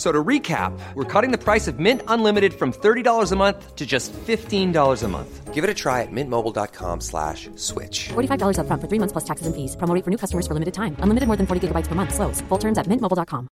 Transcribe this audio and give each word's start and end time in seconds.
F- 0.00 0.06
So 0.06 0.12
to 0.12 0.24
recap, 0.24 0.72
we're 0.94 1.04
cutting 1.04 1.30
the 1.30 1.36
price 1.36 1.68
of 1.68 1.78
Mint 1.78 2.00
Unlimited 2.08 2.54
from 2.54 2.72
$30 2.72 3.32
a 3.32 3.36
month 3.36 3.76
to 3.76 3.84
just 3.84 4.14
$15 4.14 5.02
a 5.02 5.08
month. 5.08 5.52
Give 5.52 5.62
it 5.62 5.68
a 5.68 5.74
try 5.74 6.00
at 6.00 6.08
mintmobile.com 6.10 7.00
slash 7.02 7.50
switch. 7.56 8.08
$45 8.08 8.56
upfront 8.56 8.80
for 8.80 8.88
three 8.88 8.98
months 8.98 9.12
plus 9.12 9.24
taxes 9.24 9.46
and 9.46 9.54
fees. 9.54 9.76
Promo 9.76 9.94
rate 9.94 10.04
for 10.04 10.10
new 10.10 10.16
customers 10.16 10.46
for 10.46 10.54
limited 10.54 10.72
time. 10.72 10.96
Unlimited 11.00 11.26
more 11.26 11.36
than 11.36 11.46
40 11.46 11.68
gigabytes 11.68 11.86
per 11.86 11.94
month. 11.94 12.14
Slows. 12.14 12.40
Full 12.48 12.58
terms 12.58 12.78
at 12.78 12.86
mintmobile.com. 12.86 13.48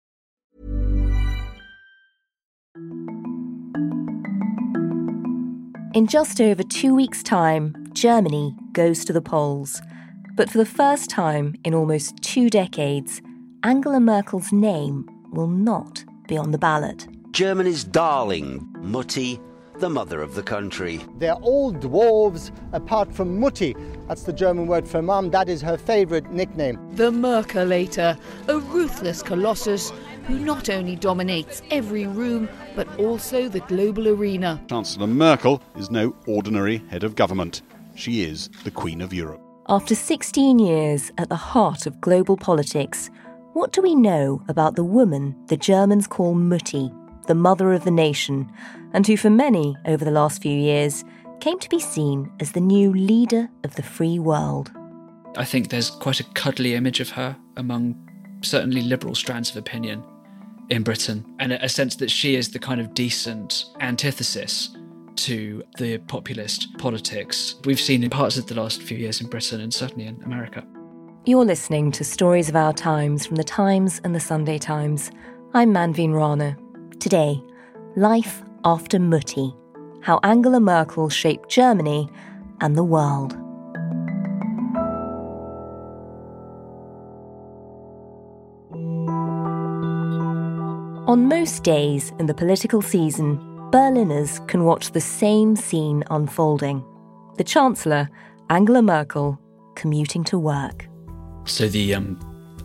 In 5.94 6.06
just 6.06 6.40
over 6.40 6.62
two 6.62 6.94
weeks' 6.94 7.22
time, 7.22 7.74
Germany 7.92 8.54
goes 8.72 9.04
to 9.04 9.12
the 9.12 9.20
polls. 9.20 9.82
But 10.36 10.48
for 10.50 10.58
the 10.58 10.66
first 10.66 11.10
time 11.10 11.56
in 11.64 11.74
almost 11.74 12.16
two 12.22 12.48
decades, 12.48 13.20
Angela 13.64 14.00
Merkel's 14.00 14.52
name 14.52 15.04
will 15.32 15.48
not 15.48 16.04
be 16.28 16.36
on 16.36 16.52
the 16.52 16.58
ballot. 16.58 17.08
Germany's 17.32 17.82
darling, 17.82 18.66
Mutti, 18.78 19.40
the 19.78 19.88
mother 19.88 20.20
of 20.20 20.34
the 20.34 20.42
country. 20.42 21.00
They're 21.18 21.34
all 21.34 21.72
dwarves 21.72 22.50
apart 22.72 23.14
from 23.14 23.40
Mutti. 23.40 23.74
That's 24.08 24.22
the 24.22 24.32
German 24.32 24.66
word 24.66 24.88
for 24.88 25.02
mum. 25.02 25.30
That 25.30 25.48
is 25.48 25.62
her 25.62 25.76
favourite 25.76 26.30
nickname. 26.32 26.78
The 26.96 27.10
Merkelator, 27.10 28.18
a 28.48 28.58
ruthless 28.58 29.22
colossus 29.22 29.92
who 30.26 30.38
not 30.38 30.68
only 30.68 30.96
dominates 30.96 31.62
every 31.70 32.06
room 32.06 32.48
but 32.76 32.88
also 32.98 33.48
the 33.48 33.60
global 33.60 34.08
arena. 34.08 34.60
Chancellor 34.68 35.06
Merkel 35.06 35.62
is 35.76 35.90
no 35.90 36.14
ordinary 36.26 36.78
head 36.90 37.04
of 37.04 37.14
government. 37.14 37.62
She 37.94 38.22
is 38.22 38.48
the 38.64 38.70
Queen 38.70 39.00
of 39.00 39.12
Europe. 39.12 39.40
After 39.68 39.94
16 39.94 40.58
years 40.58 41.12
at 41.18 41.28
the 41.28 41.36
heart 41.36 41.86
of 41.86 42.00
global 42.00 42.36
politics, 42.36 43.10
what 43.52 43.72
do 43.72 43.82
we 43.82 43.94
know 43.94 44.42
about 44.48 44.76
the 44.76 44.84
woman 44.84 45.34
the 45.46 45.56
Germans 45.56 46.06
call 46.06 46.34
Mutti, 46.34 46.92
the 47.26 47.34
mother 47.34 47.72
of 47.72 47.84
the 47.84 47.90
nation, 47.90 48.50
and 48.92 49.06
who 49.06 49.16
for 49.16 49.30
many 49.30 49.76
over 49.86 50.04
the 50.04 50.10
last 50.10 50.42
few 50.42 50.56
years 50.56 51.04
came 51.40 51.58
to 51.58 51.68
be 51.68 51.80
seen 51.80 52.30
as 52.40 52.52
the 52.52 52.60
new 52.60 52.92
leader 52.92 53.48
of 53.64 53.74
the 53.76 53.82
free 53.82 54.18
world? 54.18 54.70
I 55.36 55.44
think 55.44 55.68
there's 55.68 55.90
quite 55.90 56.20
a 56.20 56.24
cuddly 56.34 56.74
image 56.74 57.00
of 57.00 57.10
her 57.10 57.36
among 57.56 57.96
certainly 58.42 58.82
liberal 58.82 59.14
strands 59.14 59.50
of 59.50 59.56
opinion 59.56 60.02
in 60.70 60.82
Britain, 60.82 61.24
and 61.38 61.52
a 61.52 61.68
sense 61.68 61.96
that 61.96 62.10
she 62.10 62.34
is 62.34 62.50
the 62.50 62.58
kind 62.58 62.80
of 62.80 62.92
decent 62.92 63.64
antithesis 63.80 64.76
to 65.16 65.62
the 65.78 65.98
populist 65.98 66.68
politics 66.78 67.56
we've 67.64 67.80
seen 67.80 68.04
in 68.04 68.10
parts 68.10 68.36
of 68.36 68.46
the 68.46 68.54
last 68.54 68.82
few 68.82 68.96
years 68.96 69.20
in 69.20 69.28
Britain 69.28 69.60
and 69.60 69.72
certainly 69.72 70.06
in 70.06 70.22
America. 70.24 70.64
You're 71.28 71.44
listening 71.44 71.92
to 71.92 72.04
Stories 72.04 72.48
of 72.48 72.56
Our 72.56 72.72
Times 72.72 73.26
from 73.26 73.36
the 73.36 73.44
Times 73.44 74.00
and 74.02 74.14
the 74.14 74.18
Sunday 74.18 74.56
Times. 74.56 75.10
I'm 75.52 75.74
Manveen 75.74 76.14
Rana. 76.14 76.56
Today, 77.00 77.44
Life 77.96 78.40
After 78.64 78.98
Mutti 78.98 79.54
How 80.00 80.20
Angela 80.22 80.58
Merkel 80.58 81.10
Shaped 81.10 81.50
Germany 81.50 82.08
and 82.62 82.74
the 82.74 82.82
World. 82.82 83.34
On 91.06 91.28
most 91.28 91.62
days 91.62 92.10
in 92.18 92.24
the 92.24 92.32
political 92.32 92.80
season, 92.80 93.36
Berliners 93.70 94.40
can 94.46 94.64
watch 94.64 94.92
the 94.92 95.02
same 95.02 95.56
scene 95.56 96.04
unfolding. 96.10 96.82
The 97.36 97.44
Chancellor, 97.44 98.08
Angela 98.48 98.80
Merkel, 98.80 99.38
commuting 99.74 100.24
to 100.24 100.38
work. 100.38 100.88
So 101.48 101.66
the 101.66 101.94
um, 101.94 102.18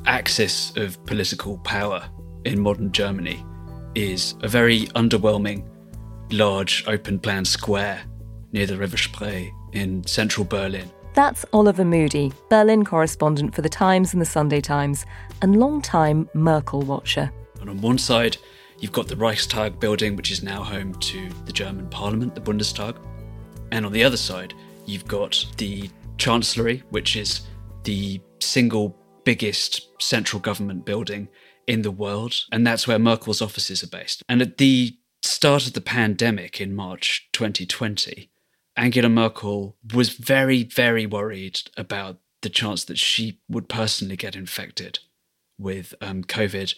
axis 0.05 0.75
of 0.75 1.03
political 1.05 1.57
power 1.59 2.07
in 2.43 2.59
modern 2.59 2.91
Germany 2.91 3.43
is 3.95 4.35
a 4.43 4.47
very 4.47 4.81
underwhelming, 4.87 5.65
large 6.31 6.83
open 6.85 7.17
plan 7.17 7.45
square 7.45 8.03
near 8.51 8.65
the 8.65 8.77
River 8.77 8.97
Spree 8.97 9.51
in 9.71 10.05
central 10.05 10.45
Berlin. 10.45 10.91
That's 11.15 11.45
Oliver 11.53 11.85
Moody, 11.85 12.33
Berlin 12.49 12.83
correspondent 12.83 13.55
for 13.55 13.61
The 13.61 13.69
Times 13.69 14.13
and 14.13 14.21
The 14.21 14.25
Sunday 14.25 14.61
Times, 14.61 15.05
and 15.41 15.59
long-time 15.59 16.29
Merkel 16.33 16.81
watcher. 16.81 17.31
And 17.61 17.69
on 17.69 17.81
one 17.81 17.97
side, 17.97 18.37
you've 18.79 18.91
got 18.91 19.07
the 19.07 19.15
Reichstag 19.15 19.79
building, 19.79 20.15
which 20.15 20.29
is 20.29 20.43
now 20.43 20.61
home 20.61 20.93
to 20.95 21.29
the 21.45 21.53
German 21.53 21.87
parliament, 21.89 22.35
the 22.35 22.41
Bundestag. 22.41 22.97
And 23.71 23.85
on 23.85 23.91
the 23.91 24.03
other 24.03 24.17
side, 24.17 24.53
you've 24.85 25.07
got 25.07 25.45
the 25.57 25.89
Chancellery, 26.17 26.83
which 26.89 27.15
is 27.15 27.41
the 27.83 28.19
single 28.43 28.97
biggest 29.23 29.87
central 30.01 30.41
government 30.41 30.85
building 30.85 31.29
in 31.67 31.81
the 31.81 31.91
world. 31.91 32.35
And 32.51 32.65
that's 32.65 32.87
where 32.87 32.99
Merkel's 32.99 33.41
offices 33.41 33.83
are 33.83 33.87
based. 33.87 34.23
And 34.27 34.41
at 34.41 34.57
the 34.57 34.97
start 35.21 35.65
of 35.65 35.73
the 35.73 35.81
pandemic 35.81 36.59
in 36.59 36.75
March 36.75 37.29
2020, 37.33 38.29
Angela 38.75 39.09
Merkel 39.09 39.77
was 39.93 40.09
very, 40.09 40.63
very 40.63 41.05
worried 41.05 41.61
about 41.77 42.17
the 42.41 42.49
chance 42.49 42.83
that 42.85 42.97
she 42.97 43.39
would 43.47 43.69
personally 43.69 44.17
get 44.17 44.35
infected 44.35 44.99
with 45.57 45.93
um, 46.01 46.23
COVID 46.23 46.75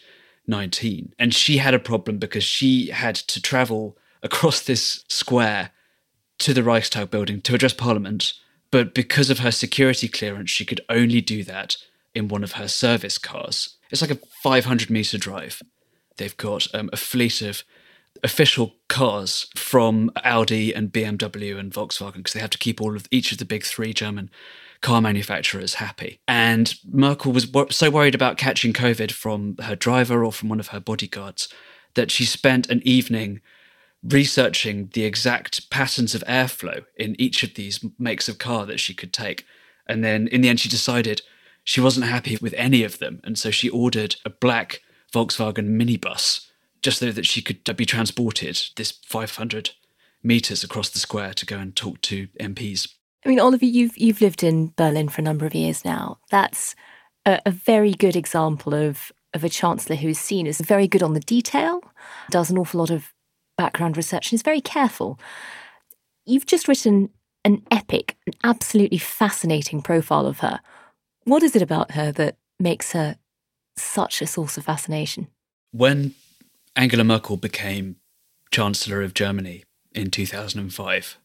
19. 0.48 1.14
And 1.18 1.34
she 1.34 1.58
had 1.58 1.74
a 1.74 1.80
problem 1.80 2.20
because 2.20 2.44
she 2.44 2.90
had 2.90 3.16
to 3.16 3.42
travel 3.42 3.98
across 4.22 4.62
this 4.62 5.04
square 5.08 5.72
to 6.40 6.54
the 6.54 6.64
Reichstag 6.64 7.10
building 7.10 7.42
to 7.42 7.56
address 7.56 7.74
Parliament. 7.74 8.34
But 8.76 8.94
because 8.94 9.30
of 9.30 9.40
her 9.40 9.52
security 9.52 10.10
clearance, 10.10 10.50
she 10.50 10.66
could 10.66 10.82
only 10.90 11.22
do 11.22 11.46
that 11.46 11.78
in 12.14 12.28
one 12.28 12.44
of 12.44 12.52
her 12.60 12.68
service 12.68 13.18
cars. 13.18 13.78
It's 13.90 14.02
like 14.02 14.12
a 14.12 14.20
500 14.44 14.90
meter 14.90 15.18
drive. 15.18 15.62
They've 16.18 16.36
got 16.36 16.68
um, 16.76 16.90
a 16.92 16.98
fleet 16.98 17.42
of 17.42 17.64
official 18.22 18.76
cars 18.90 19.48
from 19.56 20.12
Audi 20.26 20.74
and 20.74 20.92
BMW 20.92 21.58
and 21.58 21.72
Volkswagen 21.72 22.16
because 22.16 22.34
they 22.34 22.42
have 22.42 22.50
to 22.50 22.58
keep 22.58 22.82
all 22.82 22.98
of 22.98 23.08
each 23.12 23.32
of 23.32 23.38
the 23.38 23.46
big 23.46 23.64
three 23.64 23.94
German 23.94 24.30
car 24.82 25.00
manufacturers 25.00 25.76
happy. 25.76 26.20
And 26.28 26.76
Merkel 26.86 27.32
was 27.32 27.48
wor- 27.48 27.72
so 27.72 27.90
worried 27.90 28.14
about 28.14 28.36
catching 28.36 28.74
COVID 28.74 29.14
from 29.14 29.56
her 29.60 29.78
driver 29.78 30.26
or 30.26 30.34
from 30.34 30.50
one 30.50 30.60
of 30.60 30.68
her 30.68 30.82
bodyguards 30.82 31.48
that 31.94 32.12
she 32.12 32.26
spent 32.26 32.70
an 32.70 32.82
evening 32.84 33.40
researching 34.08 34.90
the 34.94 35.04
exact 35.04 35.70
patterns 35.70 36.14
of 36.14 36.24
airflow 36.28 36.86
in 36.96 37.20
each 37.20 37.44
of 37.44 37.56
these 37.56 37.84
makes 37.98 38.30
of 38.30 38.38
car 38.38 38.66
that 38.66 38.80
she 38.80 38.94
could 38.94 39.14
take. 39.14 39.46
And 39.88 40.04
then 40.04 40.28
in 40.28 40.42
the 40.42 40.50
end, 40.50 40.60
she 40.60 40.70
decided 40.70 41.22
she 41.64 41.82
wasn't 41.82 42.06
happy 42.06 42.38
with 42.42 42.54
any 42.58 42.84
of 42.84 43.00
them. 43.00 43.20
And 43.24 43.38
so 43.38 43.52
she 43.52 43.70
ordered 43.70 44.16
a 44.26 44.30
black 44.30 44.82
Volkswagen 45.14 45.70
minibus 45.70 46.48
just 46.82 47.00
so 47.00 47.12
that 47.12 47.26
she 47.26 47.42
could 47.42 47.64
be 47.76 47.86
transported 47.86 48.62
this 48.76 48.92
500 48.92 49.72
meters 50.22 50.64
across 50.64 50.90
the 50.90 51.00
square 51.00 51.34
to 51.34 51.46
go 51.46 51.58
and 51.58 51.76
talk 51.76 52.02
to 52.02 52.28
MPs. 52.40 52.94
I 53.26 53.30
mean, 53.30 53.40
Oliver, 53.40 53.66
you've 53.66 53.98
you've 53.98 54.22
lived 54.22 54.44
in 54.44 54.74
Berlin 54.76 55.10
for 55.10 55.22
a 55.22 55.24
number 55.24 55.48
of 55.48 55.56
years 55.56 55.84
now. 55.84 56.20
That's 56.30 56.76
a, 57.26 57.42
a 57.46 57.52
very 57.52 57.92
good 57.92 58.16
example 58.16 58.76
of 58.76 59.12
of 59.34 59.44
a 59.44 59.50
chancellor 59.50 59.96
who 59.96 60.10
is 60.10 60.20
seen 60.20 60.46
as 60.46 60.62
very 60.62 60.88
good 60.88 61.02
on 61.02 61.14
the 61.14 61.20
detail, 61.20 61.82
does 62.30 62.52
an 62.52 62.58
awful 62.58 62.80
lot 62.80 62.92
of 62.92 63.15
background 63.58 63.98
research, 63.98 64.32
and 64.32 64.38
is 64.38 64.44
very 64.44 64.62
careful. 64.62 65.20
You've 66.26 66.46
just 66.46 66.68
written 66.68 67.10
an 67.44 67.62
epic, 67.70 68.18
an 68.26 68.34
absolutely 68.44 68.98
fascinating 68.98 69.82
profile 69.82 70.26
of 70.26 70.40
her. 70.40 70.60
What 71.24 71.44
is 71.44 71.56
it 71.56 71.62
about 71.62 71.92
her 71.92 72.12
that 72.14 72.38
makes 72.60 72.92
her 72.94 73.18
such 73.78 74.22
a 74.22 74.28
source 74.28 74.58
of 74.58 74.66
fascination? 74.66 75.28
When 75.72 76.16
Angela 76.76 77.04
Merkel 77.04 77.38
became 77.38 77.98
Chancellor 78.52 79.02
of 79.02 79.14
Germany 79.14 79.64
in 79.94 80.12
2005, 80.12 81.18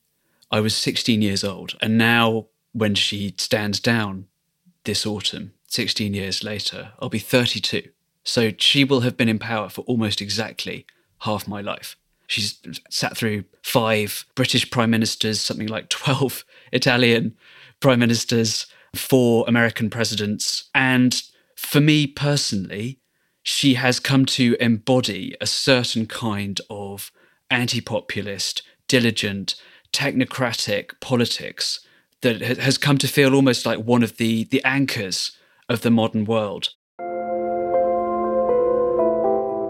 I 0.50 0.60
was 0.60 0.76
16 0.76 1.22
years 1.22 1.44
old. 1.44 1.76
And 1.80 1.96
now, 1.96 2.46
when 2.72 2.94
she 2.94 3.34
stands 3.38 3.80
down 3.80 4.26
this 4.84 5.06
autumn, 5.06 5.52
16 5.68 6.12
years 6.12 6.42
later, 6.42 6.92
I'll 6.98 7.08
be 7.08 7.18
32. 7.18 7.88
So 8.24 8.50
she 8.58 8.84
will 8.84 9.00
have 9.00 9.16
been 9.16 9.28
in 9.28 9.38
power 9.38 9.68
for 9.68 9.82
almost 9.82 10.20
exactly 10.20 10.86
half 11.20 11.46
my 11.46 11.60
life. 11.60 11.96
She's 12.30 12.60
sat 12.90 13.16
through 13.16 13.42
five 13.64 14.24
British 14.36 14.70
prime 14.70 14.90
ministers, 14.90 15.40
something 15.40 15.66
like 15.66 15.88
12 15.88 16.44
Italian 16.72 17.34
prime 17.80 17.98
ministers, 17.98 18.66
four 18.94 19.44
American 19.48 19.90
presidents. 19.90 20.70
And 20.72 21.20
for 21.56 21.80
me 21.80 22.06
personally, 22.06 23.00
she 23.42 23.74
has 23.74 23.98
come 23.98 24.26
to 24.26 24.56
embody 24.60 25.34
a 25.40 25.46
certain 25.46 26.06
kind 26.06 26.60
of 26.70 27.10
anti 27.50 27.80
populist, 27.80 28.62
diligent, 28.86 29.56
technocratic 29.92 31.00
politics 31.00 31.80
that 32.20 32.40
has 32.40 32.78
come 32.78 32.98
to 32.98 33.08
feel 33.08 33.34
almost 33.34 33.66
like 33.66 33.80
one 33.80 34.04
of 34.04 34.18
the, 34.18 34.44
the 34.44 34.62
anchors 34.64 35.36
of 35.68 35.80
the 35.82 35.90
modern 35.90 36.26
world. 36.26 36.68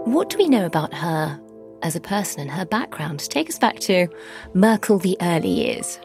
What 0.05 0.29
do 0.29 0.37
we 0.37 0.47
know 0.47 0.67
about 0.67 0.93
her 0.93 1.41
as 1.83 1.95
a 1.95 2.01
person 2.01 2.41
and 2.41 2.51
her 2.51 2.65
background? 2.65 3.19
Take 3.29 3.49
us 3.49 3.59
back 3.59 3.79
to 3.81 4.07
Merkel, 4.53 4.99
the 4.99 5.17
early 5.21 5.49
years. 5.49 5.99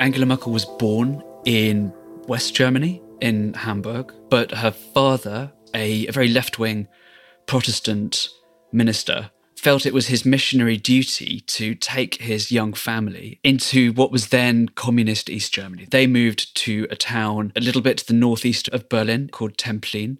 Angela 0.00 0.26
Merkel 0.26 0.52
was 0.52 0.64
born 0.64 1.22
in 1.44 1.92
West 2.26 2.54
Germany, 2.54 3.02
in 3.20 3.54
Hamburg, 3.54 4.12
but 4.28 4.50
her 4.50 4.70
father, 4.70 5.52
a, 5.74 6.06
a 6.06 6.12
very 6.12 6.28
left 6.28 6.58
wing 6.58 6.88
Protestant 7.46 8.28
minister, 8.72 9.30
felt 9.56 9.86
it 9.86 9.94
was 9.94 10.08
his 10.08 10.26
missionary 10.26 10.76
duty 10.76 11.40
to 11.40 11.74
take 11.74 12.16
his 12.16 12.52
young 12.52 12.74
family 12.74 13.40
into 13.42 13.92
what 13.94 14.12
was 14.12 14.28
then 14.28 14.68
communist 14.68 15.30
East 15.30 15.54
Germany. 15.54 15.86
They 15.90 16.06
moved 16.06 16.54
to 16.56 16.86
a 16.90 16.96
town 16.96 17.50
a 17.56 17.60
little 17.60 17.80
bit 17.80 17.98
to 17.98 18.06
the 18.06 18.12
northeast 18.12 18.68
of 18.68 18.90
Berlin 18.90 19.30
called 19.32 19.56
Templin, 19.56 20.18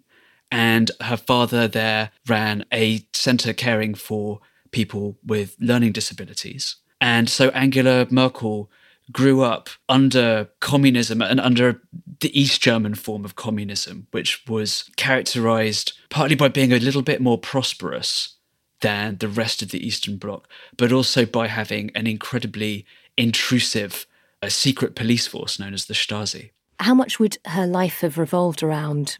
and 0.51 0.89
her 1.01 1.17
father 1.17 1.67
there 1.67 2.11
ran 2.27 2.65
a 2.73 3.05
centre 3.13 3.53
caring 3.53 3.93
for 3.93 4.39
people 4.75 5.17
with 5.25 5.55
learning 5.59 5.93
disabilities. 5.93 6.75
And 6.99 7.29
so 7.29 7.47
Angela 7.49 8.07
Merkel 8.09 8.69
grew 9.09 9.41
up 9.41 9.69
under 9.87 10.49
communism 10.59 11.21
and 11.21 11.39
under 11.39 11.81
the 12.19 12.37
East 12.37 12.61
German 12.61 12.93
form 12.95 13.23
of 13.23 13.35
communism, 13.35 14.07
which 14.11 14.43
was 14.47 14.89
characterized 14.97 15.93
partly 16.09 16.35
by 16.35 16.49
being 16.49 16.73
a 16.73 16.79
little 16.79 17.01
bit 17.01 17.21
more 17.21 17.37
prosperous 17.37 18.35
than 18.81 19.17
the 19.19 19.29
rest 19.29 19.61
of 19.61 19.69
the 19.71 19.85
Eastern 19.85 20.17
Bloc, 20.17 20.49
but 20.75 20.91
also 20.91 21.25
by 21.25 21.47
having 21.47 21.89
an 21.95 22.05
incredibly 22.05 22.85
intrusive 23.15 24.05
a 24.41 24.49
secret 24.49 24.93
police 24.93 25.25
force 25.25 25.57
known 25.57 25.73
as 25.73 25.85
the 25.85 25.93
Stasi. 25.93 26.51
How 26.79 26.93
much 26.93 27.17
would 27.19 27.37
her 27.45 27.65
life 27.65 28.01
have 28.01 28.17
revolved 28.17 28.61
around 28.61 29.17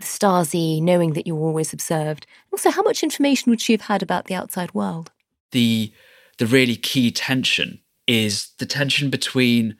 Stasi, 0.00 0.82
knowing 0.82 1.14
that 1.14 1.26
you 1.26 1.34
were 1.34 1.46
always 1.46 1.72
observed? 1.72 2.26
Also, 2.52 2.70
how 2.70 2.82
much 2.82 3.02
information 3.02 3.50
would 3.50 3.60
she 3.60 3.72
have 3.72 3.82
had 3.82 4.02
about 4.02 4.26
the 4.26 4.34
outside 4.34 4.74
world? 4.74 5.10
The 5.52 5.92
the 6.38 6.46
really 6.46 6.76
key 6.76 7.10
tension 7.10 7.80
is 8.06 8.50
the 8.58 8.66
tension 8.66 9.08
between 9.10 9.76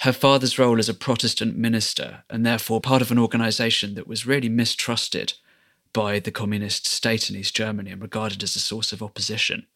her 0.00 0.12
father's 0.12 0.58
role 0.58 0.78
as 0.78 0.88
a 0.88 0.94
Protestant 0.94 1.56
minister 1.56 2.22
and 2.28 2.44
therefore 2.44 2.80
part 2.80 3.00
of 3.00 3.10
an 3.10 3.18
organization 3.18 3.94
that 3.94 4.06
was 4.06 4.26
really 4.26 4.50
mistrusted 4.50 5.32
by 5.92 6.18
the 6.18 6.30
communist 6.30 6.86
state 6.86 7.30
in 7.30 7.36
East 7.36 7.56
Germany 7.56 7.90
and 7.90 8.02
regarded 8.02 8.42
as 8.42 8.54
a 8.54 8.60
source 8.60 8.92
of 8.92 9.02
opposition. 9.02 9.66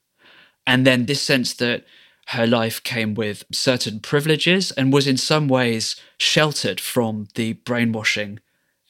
And 0.67 0.87
then 0.87 1.06
this 1.06 1.23
sense 1.23 1.55
that 1.55 1.85
her 2.26 2.47
life 2.47 2.83
came 2.83 3.15
with 3.15 3.44
certain 3.50 3.99
privileges 3.99 4.71
and 4.73 4.93
was 4.93 5.06
in 5.06 5.17
some 5.17 5.49
ways 5.49 5.97
sheltered 6.19 6.79
from 6.79 7.29
the 7.35 7.55
brainwashing, 7.55 8.41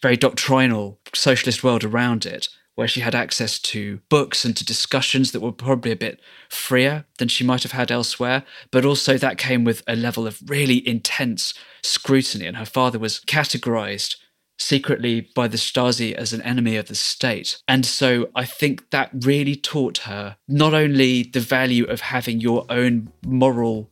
very 0.02 0.16
doctrinal 0.16 0.98
socialist 1.14 1.62
world 1.62 1.84
around 1.84 2.26
it, 2.26 2.48
where 2.74 2.88
she 2.88 3.00
had 3.00 3.14
access 3.14 3.58
to 3.58 4.00
books 4.08 4.44
and 4.44 4.56
to 4.56 4.64
discussions 4.64 5.32
that 5.32 5.40
were 5.40 5.52
probably 5.52 5.92
a 5.92 5.96
bit 5.96 6.20
freer 6.48 7.04
than 7.18 7.28
she 7.28 7.44
might 7.44 7.62
have 7.62 7.72
had 7.72 7.90
elsewhere. 7.90 8.42
But 8.70 8.84
also, 8.84 9.18
that 9.18 9.38
came 9.38 9.64
with 9.64 9.82
a 9.86 9.96
level 9.96 10.26
of 10.26 10.40
really 10.46 10.86
intense 10.88 11.54
scrutiny. 11.82 12.46
And 12.46 12.56
her 12.56 12.64
father 12.64 12.98
was 12.98 13.20
categorized 13.20 14.16
secretly 14.58 15.22
by 15.34 15.48
the 15.48 15.56
Stasi 15.56 16.12
as 16.12 16.32
an 16.32 16.42
enemy 16.42 16.76
of 16.76 16.88
the 16.88 16.94
state. 16.94 17.62
And 17.66 17.84
so 17.84 18.28
I 18.34 18.44
think 18.44 18.90
that 18.90 19.10
really 19.12 19.56
taught 19.56 19.98
her 19.98 20.36
not 20.46 20.74
only 20.74 21.22
the 21.22 21.40
value 21.40 21.84
of 21.84 22.00
having 22.00 22.40
your 22.40 22.66
own 22.68 23.10
moral 23.26 23.88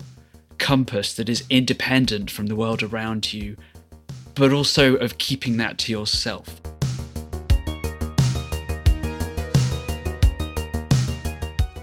compass 0.59 1.15
that 1.15 1.29
is 1.29 1.45
independent 1.49 2.31
from 2.31 2.47
the 2.47 2.57
world 2.57 2.83
around 2.83 3.33
you, 3.33 3.57
but 4.39 4.53
also 4.53 4.95
of 4.97 5.19
keeping 5.19 5.57
that 5.57 5.79
to 5.79 5.93
yourself. 5.93 6.61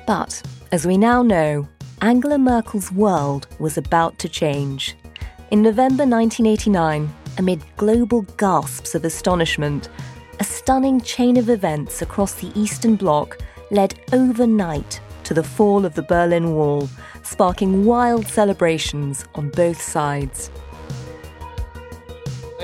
But, 0.07 0.41
as 0.71 0.85
we 0.85 0.97
now 0.97 1.23
know, 1.23 1.67
Angela 2.01 2.37
Merkel's 2.37 2.91
world 2.91 3.47
was 3.59 3.77
about 3.77 4.19
to 4.19 4.29
change. 4.29 4.95
In 5.51 5.61
November 5.61 6.05
1989, 6.05 7.09
amid 7.37 7.63
global 7.77 8.21
gasps 8.37 8.95
of 8.95 9.03
astonishment, 9.03 9.89
a 10.39 10.43
stunning 10.43 11.01
chain 11.01 11.37
of 11.37 11.49
events 11.49 12.01
across 12.01 12.35
the 12.35 12.51
Eastern 12.59 12.95
Bloc 12.95 13.37
led 13.71 13.99
overnight 14.13 14.99
to 15.23 15.33
the 15.33 15.43
fall 15.43 15.85
of 15.85 15.95
the 15.95 16.03
Berlin 16.03 16.53
Wall, 16.53 16.87
sparking 17.23 17.85
wild 17.85 18.27
celebrations 18.27 19.25
on 19.33 19.49
both 19.49 19.81
sides. 19.81 20.51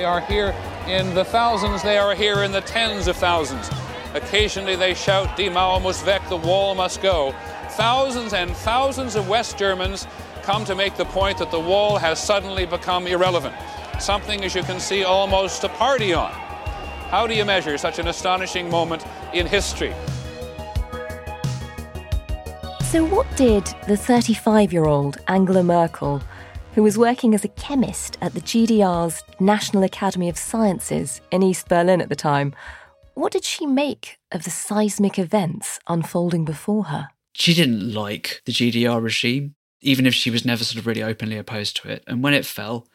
They 0.01 0.05
are 0.05 0.21
here 0.21 0.55
in 0.87 1.13
the 1.13 1.23
thousands, 1.23 1.83
they 1.83 1.99
are 1.99 2.15
here 2.15 2.41
in 2.41 2.51
the 2.51 2.61
tens 2.61 3.07
of 3.07 3.15
thousands. 3.17 3.69
Occasionally 4.15 4.75
they 4.75 4.95
shout, 4.95 5.37
Die 5.37 5.43
Mauer 5.43 5.79
muss 5.79 6.03
weg, 6.03 6.23
the 6.27 6.37
wall 6.37 6.73
must 6.73 7.03
go. 7.03 7.35
Thousands 7.73 8.33
and 8.33 8.49
thousands 8.49 9.13
of 9.13 9.29
West 9.29 9.59
Germans 9.59 10.07
come 10.41 10.65
to 10.65 10.73
make 10.73 10.95
the 10.95 11.05
point 11.05 11.37
that 11.37 11.51
the 11.51 11.59
wall 11.59 11.99
has 11.99 12.17
suddenly 12.17 12.65
become 12.65 13.05
irrelevant. 13.05 13.53
Something, 13.99 14.43
as 14.43 14.55
you 14.55 14.63
can 14.63 14.79
see, 14.79 15.03
almost 15.03 15.63
a 15.65 15.69
party 15.69 16.15
on. 16.15 16.31
How 17.11 17.27
do 17.27 17.35
you 17.35 17.45
measure 17.45 17.77
such 17.77 17.99
an 17.99 18.07
astonishing 18.07 18.71
moment 18.71 19.05
in 19.35 19.45
history? 19.45 19.93
So, 22.85 23.05
what 23.05 23.27
did 23.37 23.65
the 23.87 23.95
35 23.95 24.73
year 24.73 24.85
old 24.85 25.19
Angela 25.27 25.61
Merkel, 25.61 26.23
who 26.73 26.83
was 26.83 26.97
working 26.97 27.33
as 27.33 27.43
a 27.43 27.49
chemist 27.49 28.17
at 28.21 28.33
the 28.33 28.41
GDR's 28.41 29.23
National 29.39 29.83
Academy 29.83 30.29
of 30.29 30.37
Sciences 30.37 31.21
in 31.31 31.43
East 31.43 31.67
Berlin 31.67 32.01
at 32.01 32.09
the 32.09 32.15
time, 32.15 32.55
what 33.13 33.33
did 33.33 33.43
she 33.43 33.65
make 33.65 34.17
of 34.31 34.43
the 34.43 34.49
seismic 34.49 35.19
events 35.19 35.79
unfolding 35.87 36.45
before 36.45 36.85
her? 36.85 37.09
She 37.33 37.53
didn't 37.53 37.93
like 37.93 38.41
the 38.45 38.53
GDR 38.53 39.03
regime, 39.03 39.55
even 39.81 40.05
if 40.05 40.13
she 40.13 40.31
was 40.31 40.45
never 40.45 40.63
sort 40.63 40.79
of 40.79 40.87
really 40.87 41.03
openly 41.03 41.37
opposed 41.37 41.75
to 41.77 41.89
it. 41.89 42.03
And 42.07 42.23
when 42.23 42.33
it 42.33 42.45
fell, 42.45 42.87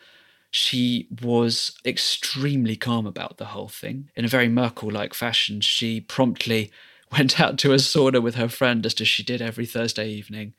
she 0.51 1.09
was 1.23 1.77
extremely 1.85 2.77
calm 2.77 3.07
about 3.07 3.37
the 3.37 3.47
whole 3.47 3.69
thing. 3.69 4.11
In 4.17 4.25
a 4.25 4.29
very 4.29 4.49
Merkel 4.49 4.91
like 4.91 5.13
fashion, 5.13 5.61
she 5.61 6.01
promptly 6.01 6.71
went 7.13 7.39
out 7.39 7.59
to 7.59 7.73
a 7.73 7.77
sauna 7.77 8.23
with 8.23 8.37
her 8.37 8.49
friend, 8.49 8.83
just 8.83 9.01
as 9.01 9.09
she 9.09 9.23
did 9.23 9.43
every 9.43 9.67
Thursday 9.67 10.09
evening, 10.09 10.55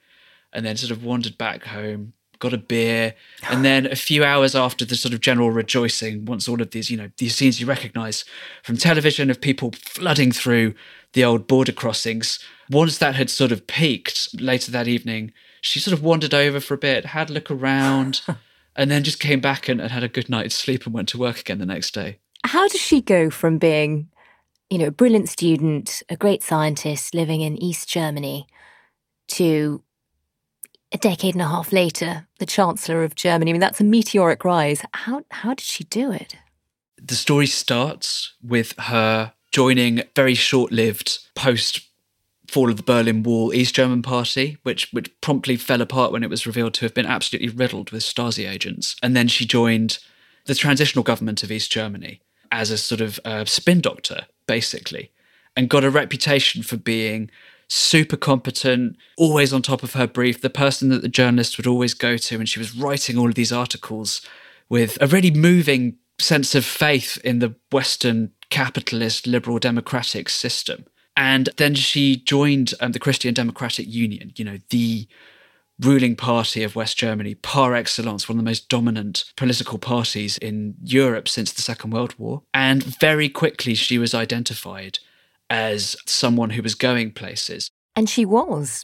and 0.53 0.65
then 0.65 0.77
sort 0.77 0.91
of 0.91 1.03
wandered 1.03 1.37
back 1.37 1.65
home, 1.65 2.13
got 2.39 2.53
a 2.53 2.57
beer, 2.57 3.15
and 3.49 3.63
then 3.63 3.85
a 3.85 3.95
few 3.95 4.23
hours 4.23 4.55
after 4.55 4.85
the 4.85 4.95
sort 4.95 5.13
of 5.13 5.21
general 5.21 5.51
rejoicing, 5.51 6.25
once 6.25 6.47
all 6.47 6.61
of 6.61 6.71
these, 6.71 6.89
you 6.89 6.97
know, 6.97 7.09
these 7.17 7.35
scenes 7.35 7.59
you 7.59 7.67
recognize 7.67 8.25
from 8.63 8.77
television 8.77 9.29
of 9.29 9.41
people 9.41 9.71
flooding 9.83 10.31
through 10.31 10.73
the 11.13 11.23
old 11.23 11.47
border 11.47 11.71
crossings, 11.71 12.39
once 12.69 12.97
that 12.97 13.15
had 13.15 13.29
sort 13.29 13.51
of 13.51 13.67
peaked 13.67 14.29
later 14.39 14.71
that 14.71 14.87
evening, 14.87 15.31
she 15.61 15.79
sort 15.79 15.93
of 15.97 16.03
wandered 16.03 16.33
over 16.33 16.59
for 16.59 16.73
a 16.73 16.77
bit, 16.77 17.05
had 17.05 17.29
a 17.29 17.33
look 17.33 17.49
around, 17.49 18.21
and 18.75 18.91
then 18.91 19.03
just 19.03 19.19
came 19.19 19.39
back 19.39 19.67
and, 19.67 19.81
and 19.81 19.91
had 19.91 20.03
a 20.03 20.09
good 20.09 20.29
night's 20.29 20.55
sleep 20.55 20.85
and 20.85 20.93
went 20.93 21.09
to 21.09 21.17
work 21.17 21.39
again 21.39 21.59
the 21.59 21.65
next 21.65 21.93
day. 21.93 22.19
How 22.43 22.67
does 22.67 22.81
she 22.81 23.01
go 23.01 23.29
from 23.29 23.57
being, 23.57 24.09
you 24.69 24.77
know, 24.77 24.87
a 24.87 24.91
brilliant 24.91 25.29
student, 25.29 26.03
a 26.09 26.15
great 26.15 26.43
scientist 26.43 27.13
living 27.13 27.41
in 27.41 27.61
East 27.61 27.89
Germany, 27.89 28.47
to 29.29 29.83
a 30.91 30.97
decade 30.97 31.35
and 31.35 31.41
a 31.41 31.47
half 31.47 31.71
later, 31.71 32.27
the 32.39 32.45
Chancellor 32.45 33.03
of 33.03 33.15
Germany. 33.15 33.51
I 33.51 33.53
mean, 33.53 33.61
that's 33.61 33.81
a 33.81 33.83
meteoric 33.83 34.45
rise. 34.45 34.83
How 34.93 35.23
how 35.31 35.53
did 35.53 35.65
she 35.65 35.83
do 35.83 36.11
it? 36.11 36.35
The 37.01 37.15
story 37.15 37.47
starts 37.47 38.33
with 38.41 38.73
her 38.77 39.33
joining 39.51 40.03
very 40.15 40.33
short-lived 40.33 41.19
post 41.35 41.81
fall 42.49 42.69
of 42.69 42.77
the 42.77 42.83
Berlin 42.83 43.23
Wall 43.23 43.53
East 43.53 43.75
German 43.75 44.01
party, 44.01 44.57
which 44.63 44.91
which 44.93 45.09
promptly 45.21 45.57
fell 45.57 45.81
apart 45.81 46.11
when 46.11 46.23
it 46.23 46.29
was 46.29 46.47
revealed 46.47 46.73
to 46.75 46.85
have 46.85 46.93
been 46.93 47.05
absolutely 47.05 47.49
riddled 47.49 47.91
with 47.91 48.03
Stasi 48.03 48.49
agents. 48.49 48.95
And 49.03 49.15
then 49.15 49.27
she 49.27 49.45
joined 49.45 49.99
the 50.45 50.55
transitional 50.55 51.03
government 51.03 51.43
of 51.43 51.51
East 51.51 51.71
Germany 51.71 52.21
as 52.51 52.71
a 52.71 52.77
sort 52.77 53.01
of 53.01 53.19
uh, 53.25 53.43
spin 53.43 53.81
doctor, 53.81 54.27
basically, 54.47 55.11
and 55.55 55.69
got 55.69 55.83
a 55.83 55.89
reputation 55.89 56.63
for 56.63 56.77
being 56.77 57.29
super 57.67 58.17
competent, 58.17 58.97
always 59.17 59.51
on 59.51 59.61
top 59.61 59.83
of 59.83 59.93
her 59.93 60.07
brief, 60.07 60.41
the 60.41 60.49
person 60.49 60.89
that 60.89 61.01
the 61.01 61.09
journalist 61.09 61.57
would 61.57 61.67
always 61.67 61.93
go 61.93 62.17
to. 62.17 62.35
And 62.35 62.47
she 62.47 62.59
was 62.59 62.75
writing 62.75 63.17
all 63.17 63.29
of 63.29 63.35
these 63.35 63.51
articles 63.51 64.21
with 64.69 64.97
a 65.01 65.07
really 65.07 65.31
moving 65.31 65.97
sense 66.19 66.55
of 66.55 66.65
faith 66.65 67.19
in 67.23 67.39
the 67.39 67.55
Western 67.71 68.31
capitalist 68.49 69.27
liberal 69.27 69.59
democratic 69.59 70.29
system. 70.29 70.85
And 71.15 71.49
then 71.57 71.75
she 71.75 72.17
joined 72.17 72.73
um, 72.79 72.91
the 72.91 72.99
Christian 72.99 73.33
Democratic 73.33 73.87
Union, 73.87 74.31
you 74.35 74.45
know, 74.45 74.57
the 74.69 75.07
ruling 75.79 76.15
party 76.15 76.63
of 76.63 76.75
West 76.75 76.97
Germany, 76.97 77.35
par 77.35 77.75
excellence, 77.75 78.27
one 78.27 78.37
of 78.37 78.43
the 78.43 78.49
most 78.49 78.69
dominant 78.69 79.25
political 79.35 79.77
parties 79.77 80.37
in 80.39 80.75
Europe 80.83 81.27
since 81.27 81.51
the 81.53 81.61
Second 81.61 81.91
World 81.91 82.15
War. 82.17 82.43
And 82.53 82.83
very 82.83 83.29
quickly, 83.29 83.75
she 83.75 83.97
was 83.97 84.13
identified 84.13 84.99
as 85.49 85.95
someone 86.05 86.51
who 86.51 86.61
was 86.61 86.75
going 86.75 87.11
places. 87.11 87.69
And 87.95 88.09
she 88.09 88.25
was. 88.25 88.83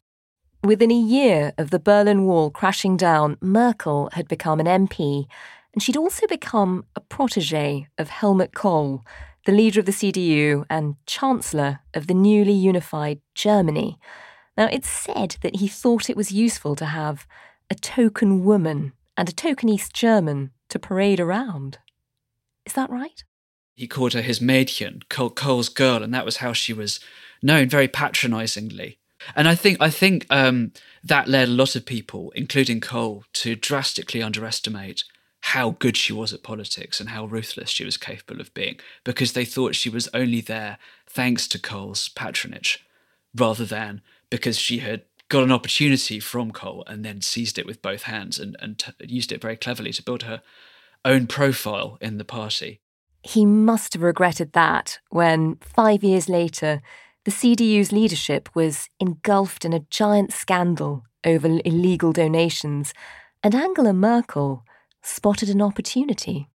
Within 0.63 0.91
a 0.91 0.95
year 0.95 1.53
of 1.57 1.71
the 1.71 1.79
Berlin 1.79 2.25
Wall 2.25 2.49
crashing 2.49 2.95
down, 2.95 3.37
Merkel 3.41 4.09
had 4.13 4.27
become 4.27 4.59
an 4.59 4.87
MP, 4.87 5.25
and 5.73 5.83
she'd 5.83 5.97
also 5.97 6.25
become 6.27 6.85
a 6.95 7.01
protege 7.01 7.87
of 7.97 8.09
Helmut 8.09 8.53
Kohl, 8.53 9.03
the 9.45 9.51
leader 9.51 9.81
of 9.81 9.85
the 9.85 9.91
CDU 9.91 10.65
and 10.69 10.95
Chancellor 11.05 11.79
of 11.93 12.07
the 12.07 12.13
newly 12.13 12.53
unified 12.53 13.19
Germany. 13.35 13.99
Now, 14.55 14.69
it's 14.71 14.87
said 14.87 15.35
that 15.41 15.57
he 15.57 15.67
thought 15.67 16.09
it 16.09 16.15
was 16.15 16.31
useful 16.31 16.75
to 16.77 16.85
have 16.85 17.27
a 17.69 17.75
token 17.75 18.45
woman 18.45 18.93
and 19.17 19.27
a 19.27 19.33
token 19.33 19.67
East 19.67 19.93
German 19.93 20.51
to 20.69 20.79
parade 20.79 21.19
around. 21.19 21.79
Is 22.65 22.73
that 22.73 22.89
right? 22.89 23.23
He 23.75 23.87
called 23.87 24.13
her 24.13 24.21
his 24.21 24.39
Mädchen, 24.39 25.01
Kohl's 25.09 25.69
girl, 25.69 26.03
and 26.03 26.13
that 26.13 26.25
was 26.25 26.37
how 26.37 26.53
she 26.53 26.73
was 26.73 26.99
known 27.41 27.67
very 27.69 27.87
patronizingly. 27.87 28.97
And 29.35 29.47
I 29.47 29.55
think 29.55 29.77
I 29.79 29.89
think 29.89 30.25
um, 30.29 30.73
that 31.03 31.27
led 31.27 31.47
a 31.47 31.51
lot 31.51 31.75
of 31.75 31.85
people, 31.85 32.31
including 32.35 32.81
Kohl, 32.81 33.23
to 33.33 33.55
drastically 33.55 34.21
underestimate 34.21 35.03
how 35.47 35.71
good 35.71 35.97
she 35.97 36.13
was 36.13 36.33
at 36.33 36.43
politics 36.43 36.99
and 36.99 37.09
how 37.09 37.25
ruthless 37.25 37.69
she 37.69 37.83
was 37.83 37.97
capable 37.97 38.39
of 38.39 38.53
being, 38.53 38.79
because 39.03 39.33
they 39.33 39.45
thought 39.45 39.75
she 39.75 39.89
was 39.89 40.07
only 40.13 40.39
there 40.39 40.77
thanks 41.07 41.47
to 41.49 41.59
Kohl's 41.59 42.09
patronage, 42.09 42.85
rather 43.35 43.65
than 43.65 44.01
because 44.29 44.57
she 44.57 44.79
had 44.79 45.03
got 45.29 45.43
an 45.43 45.51
opportunity 45.51 46.19
from 46.19 46.51
Kohl 46.51 46.83
and 46.87 47.03
then 47.03 47.21
seized 47.21 47.57
it 47.57 47.65
with 47.65 47.81
both 47.81 48.03
hands 48.03 48.39
and, 48.39 48.55
and 48.59 48.79
t- 48.79 48.91
used 49.01 49.31
it 49.31 49.41
very 49.41 49.57
cleverly 49.57 49.91
to 49.93 50.03
build 50.03 50.23
her 50.23 50.41
own 51.03 51.27
profile 51.27 51.97
in 51.99 52.17
the 52.17 52.25
party. 52.25 52.81
He 53.23 53.45
must 53.45 53.93
have 53.93 54.03
regretted 54.03 54.53
that 54.53 54.99
when, 55.09 55.55
five 55.61 56.03
years 56.03 56.27
later, 56.27 56.81
the 57.25 57.31
CDU's 57.31 57.91
leadership 57.91 58.49
was 58.53 58.89
engulfed 58.99 59.63
in 59.63 59.71
a 59.73 59.85
giant 59.89 60.33
scandal 60.33 61.03
over 61.25 61.59
illegal 61.63 62.11
donations, 62.11 62.93
and 63.41 63.55
Angela 63.55 63.93
Merkel 63.93 64.65
spotted 65.01 65.49
an 65.49 65.61
opportunity. 65.61 66.49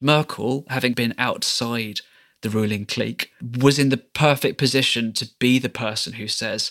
Merkel, 0.00 0.64
having 0.68 0.92
been 0.92 1.14
outside 1.18 2.00
the 2.42 2.50
ruling 2.50 2.86
clique, 2.86 3.30
was 3.58 3.78
in 3.78 3.88
the 3.88 3.96
perfect 3.96 4.58
position 4.58 5.12
to 5.14 5.28
be 5.40 5.58
the 5.58 5.68
person 5.68 6.14
who 6.14 6.28
says, 6.28 6.70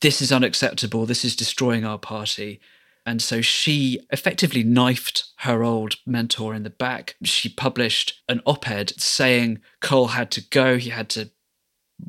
this 0.00 0.20
is 0.20 0.30
unacceptable, 0.30 1.06
this 1.06 1.24
is 1.24 1.34
destroying 1.34 1.84
our 1.84 1.98
party. 1.98 2.60
And 3.08 3.22
so 3.22 3.40
she 3.40 4.00
effectively 4.10 4.62
knifed 4.62 5.24
her 5.38 5.64
old 5.64 5.96
mentor 6.04 6.52
in 6.52 6.62
the 6.62 6.68
back. 6.68 7.16
She 7.24 7.48
published 7.48 8.20
an 8.28 8.42
op 8.44 8.68
ed 8.68 8.92
saying 9.00 9.60
Kohl 9.80 10.08
had 10.08 10.30
to 10.32 10.42
go, 10.42 10.76
he 10.76 10.90
had 10.90 11.08
to 11.10 11.30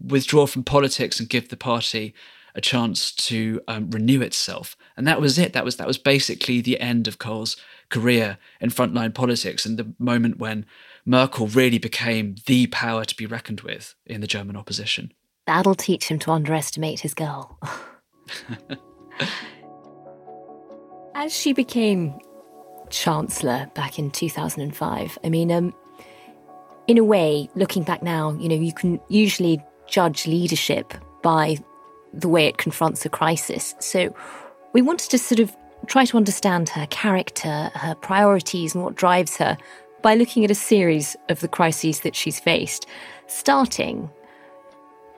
withdraw 0.06 0.46
from 0.46 0.66
politics 0.66 1.18
and 1.18 1.30
give 1.30 1.48
the 1.48 1.56
party 1.56 2.14
a 2.54 2.60
chance 2.60 3.14
to 3.14 3.62
um, 3.70 3.90
renew 3.92 4.20
itself. 4.20 4.76
And 4.98 5.08
that 5.08 5.22
was 5.22 5.40
it. 5.40 5.54
That 5.54 5.64
was 5.64 5.78
that 5.78 5.88
was 5.88 5.98
basically 5.98 6.60
the 6.60 6.82
end 6.82 7.08
of 7.08 7.18
Kohl's 7.18 7.56
career 7.88 8.38
in 8.60 8.70
frontline 8.70 9.14
politics 9.14 9.66
and 9.66 9.78
the 9.78 9.94
moment 10.00 10.38
when 10.38 10.66
Merkel 11.06 11.48
really 11.48 11.80
became 11.80 12.36
the 12.46 12.68
power 12.68 13.06
to 13.06 13.16
be 13.16 13.26
reckoned 13.26 13.62
with 13.62 13.96
in 14.06 14.20
the 14.20 14.28
German 14.28 14.58
opposition. 14.58 15.14
That'll 15.48 15.76
teach 15.76 16.10
him 16.12 16.20
to 16.20 16.32
underestimate 16.32 17.00
his 17.00 17.14
girl. 17.14 17.58
As 21.20 21.36
she 21.36 21.52
became 21.52 22.18
chancellor 22.90 23.70
back 23.74 24.00
in 24.00 24.10
2005, 24.10 25.20
I 25.22 25.30
mean, 25.30 25.52
um, 25.52 25.74
in 26.88 26.98
a 26.98 27.04
way, 27.04 27.50
looking 27.56 27.84
back 27.84 28.02
now, 28.02 28.32
you 28.40 28.48
know, 28.48 28.56
you 28.56 28.72
can 28.72 29.02
usually 29.10 29.62
judge 29.86 30.26
leadership 30.26 30.94
by 31.22 31.58
the 32.14 32.30
way 32.30 32.46
it 32.46 32.58
confronts 32.58 33.06
a 33.06 33.10
crisis. 33.10 33.76
So 33.80 34.16
we 34.72 34.82
wanted 34.82 35.12
to 35.12 35.18
sort 35.18 35.42
of 35.42 35.54
try 35.88 36.06
to 36.06 36.16
understand 36.16 36.70
her 36.70 36.88
character, 36.88 37.70
her 37.76 37.96
priorities, 37.96 38.74
and 38.74 38.82
what 38.82 38.96
drives 38.96 39.36
her 39.36 39.58
by 40.02 40.16
looking 40.16 40.46
at 40.46 40.52
a 40.52 40.56
series 40.56 41.18
of 41.28 41.42
the 41.42 41.50
crises 41.50 42.00
that 42.00 42.16
she's 42.16 42.40
faced, 42.40 42.86
starting 43.28 44.10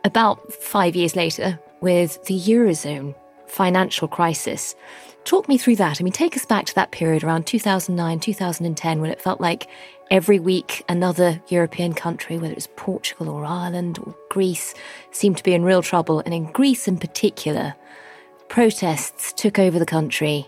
about 0.04 0.52
five 0.52 0.96
years 0.96 1.16
later 1.16 1.60
with 1.80 2.24
the 2.24 2.40
Eurozone 2.40 3.14
financial 3.46 4.08
crisis. 4.08 4.76
Talk 5.24 5.48
me 5.48 5.58
through 5.58 5.78
that. 5.78 6.02
I 6.02 6.04
mean, 6.04 6.14
take 6.14 6.36
us 6.36 6.46
back 6.46 6.66
to 6.66 6.76
that 6.76 6.92
period 6.92 7.24
around 7.24 7.46
2009, 7.46 8.20
2010, 8.20 9.02
when 9.02 9.12
it 9.12 9.22
felt 9.22 9.40
like 9.40 9.68
every 10.10 10.40
week 10.40 10.84
another 10.90 11.42
European 11.48 11.94
country, 11.94 12.38
whether 12.38 12.54
it's 12.54 12.68
Portugal 12.76 13.30
or 13.30 13.46
Ireland 13.46 14.00
or 14.00 14.16
Greece, 14.30 14.74
seemed 15.12 15.38
to 15.38 15.44
be 15.44 15.54
in 15.54 15.64
real 15.64 15.82
trouble. 15.82 16.20
And 16.20 16.34
in 16.34 16.52
Greece 16.52 16.88
in 16.88 16.98
particular, 16.98 17.76
protests 18.50 19.32
took 19.34 19.60
over 19.60 19.80
the 19.80 19.86
country 19.86 20.48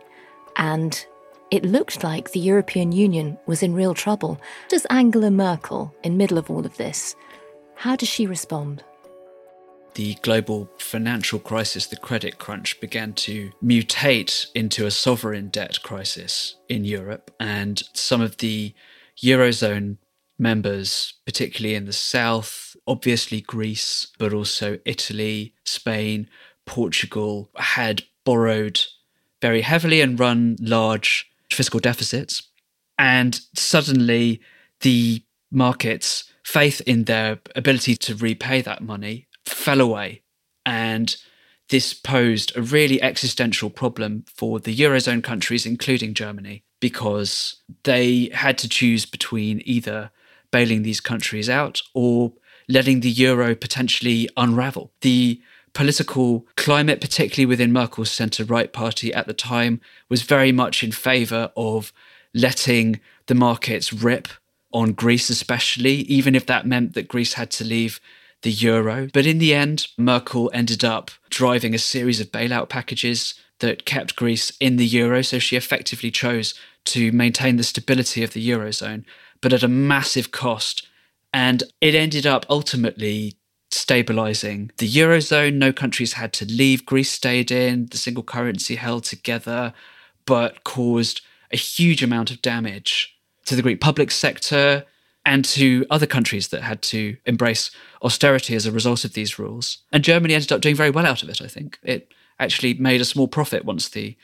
and 0.58 1.06
it 1.51 1.63
looked 1.63 2.03
like 2.03 2.32
the 2.32 2.39
European 2.39 2.92
Union 2.92 3.38
was 3.46 3.62
in 3.62 3.75
real 3.75 3.94
trouble. 3.94 4.39
Does 4.70 4.86
Angela 4.86 5.30
Merkel, 5.30 5.94
in 6.03 6.18
middle 6.18 6.39
of 6.39 6.50
all 6.50 6.65
of 6.65 6.77
this, 6.77 7.15
how 7.75 7.96
does 7.96 8.10
she 8.10 8.25
respond? 8.25 8.84
The 9.95 10.15
global 10.21 10.69
financial 10.79 11.39
crisis, 11.39 11.85
the 11.85 11.97
credit 11.97 12.38
crunch, 12.38 12.79
began 12.79 13.13
to 13.13 13.51
mutate 13.63 14.47
into 14.53 14.85
a 14.85 14.91
sovereign 14.91 15.50
debt 15.50 15.81
crisis 15.83 16.55
in 16.69 16.83
Europe. 16.83 17.31
And 17.39 17.83
some 17.93 18.21
of 18.21 18.38
the 18.38 18.73
Eurozone 19.21 19.97
members, 20.38 21.13
particularly 21.25 21.75
in 21.75 21.85
the 21.85 21.93
south, 21.93 22.75
obviously 22.88 23.41
Greece, 23.41 24.07
but 24.17 24.33
also 24.33 24.79
Italy, 24.85 25.53
Spain, 25.65 26.27
Portugal, 26.65 27.50
had 27.55 28.03
borrowed 28.25 28.81
very 29.41 29.62
heavily 29.62 30.01
and 30.01 30.19
run 30.19 30.55
large 30.59 31.29
fiscal 31.51 31.79
deficits. 31.79 32.43
And 32.97 33.39
suddenly 33.55 34.41
the 34.81 35.23
markets' 35.51 36.25
faith 36.43 36.81
in 36.81 37.05
their 37.05 37.39
ability 37.55 37.95
to 37.95 38.15
repay 38.15 38.62
that 38.62 38.81
money 38.81 39.27
fell 39.45 39.81
away. 39.81 40.21
And 40.65 41.15
this 41.69 41.93
posed 41.93 42.55
a 42.55 42.62
really 42.62 43.01
existential 43.01 43.69
problem 43.69 44.25
for 44.27 44.59
the 44.59 44.75
Eurozone 44.75 45.23
countries, 45.23 45.65
including 45.65 46.13
Germany, 46.13 46.63
because 46.79 47.62
they 47.83 48.29
had 48.33 48.57
to 48.59 48.69
choose 48.69 49.05
between 49.05 49.62
either 49.65 50.12
bailing 50.51 50.83
these 50.83 51.01
countries 51.01 51.50
out 51.50 51.81
or 51.93 52.33
letting 52.69 53.00
the 53.00 53.09
euro 53.09 53.55
potentially 53.55 54.29
unravel. 54.38 54.91
The 55.01 55.41
political 55.73 56.45
climate, 56.55 57.01
particularly 57.01 57.47
within 57.47 57.73
Merkel's 57.73 58.12
centre 58.12 58.43
right 58.43 58.71
party 58.71 59.13
at 59.13 59.25
the 59.25 59.33
time, 59.33 59.81
was 60.09 60.21
very 60.21 60.51
much 60.51 60.83
in 60.83 60.91
favour 60.91 61.51
of 61.57 61.91
letting 62.33 63.00
the 63.25 63.35
markets 63.35 63.91
rip 63.91 64.27
on 64.71 64.93
Greece, 64.93 65.29
especially, 65.29 65.95
even 66.01 66.35
if 66.35 66.45
that 66.45 66.67
meant 66.67 66.93
that 66.93 67.07
Greece 67.07 67.33
had 67.33 67.51
to 67.51 67.63
leave 67.63 68.00
the 68.43 68.51
euro. 68.51 69.09
But 69.12 69.25
in 69.25 69.39
the 69.39 69.53
end, 69.53 69.88
Merkel 69.97 70.51
ended 70.53 70.83
up 70.83 71.12
driving 71.29 71.73
a 71.73 71.79
series 71.79 72.19
of 72.19 72.31
bailout 72.31 72.69
packages 72.69 73.33
that 73.59 73.85
kept 73.85 74.15
Greece 74.15 74.51
in 74.59 74.77
the 74.77 74.85
euro. 74.85 75.21
So 75.21 75.39
she 75.39 75.55
effectively 75.55 76.12
chose 76.12 76.53
to 76.85 77.12
maintain 77.12 77.55
the 77.55 77.63
stability 77.63 78.23
of 78.23 78.33
the 78.33 78.50
eurozone, 78.50 79.05
but 79.41 79.53
at 79.53 79.63
a 79.63 79.67
massive 79.67 80.31
cost. 80.31 80.88
And 81.33 81.63
it 81.81 81.95
ended 81.95 82.25
up 82.25 82.45
ultimately 82.50 83.35
stabilizing 83.71 84.71
the 84.77 84.89
eurozone. 84.89 85.55
No 85.55 85.73
countries 85.73 86.13
had 86.13 86.33
to 86.33 86.45
leave. 86.45 86.85
Greece 86.85 87.12
stayed 87.12 87.51
in. 87.51 87.88
The 87.88 87.97
single 87.97 88.23
currency 88.23 88.75
held 88.75 89.05
together, 89.05 89.73
but 90.25 90.63
caused 90.63 91.21
a 91.51 91.57
huge 91.57 92.03
amount 92.03 92.31
of 92.31 92.41
damage 92.41 93.17
to 93.45 93.55
the 93.55 93.62
Greek 93.62 93.81
public 93.81 94.12
sector, 94.12 94.85
and 95.25 95.46
to 95.46 95.86
other 95.89 96.06
countries 96.06 96.50
that 96.50 96.63
had 96.63 96.82
to 96.82 97.18
embrace 97.25 97.72
austerity 98.01 98.56
as 98.56 98.65
a 98.65 98.72
result 98.72 99.06
of 99.06 99.13
these 99.13 99.39
rules. 99.39 99.80
And 99.92 100.03
Germany 100.03 100.34
ended 100.34 100.51
up 100.51 100.62
doing 100.62 100.75
very 100.75 100.89
well 100.89 101.06
out 101.06 101.24
of 101.24 101.30
it, 101.30 101.42
I 101.42 101.48
think. 101.48 101.80
It 101.84 102.13
actually 102.39 102.74
made 102.74 103.01
a 103.01 103.06
small 103.06 103.27
profit 103.27 103.63
once 103.63 103.88
the 103.89 104.18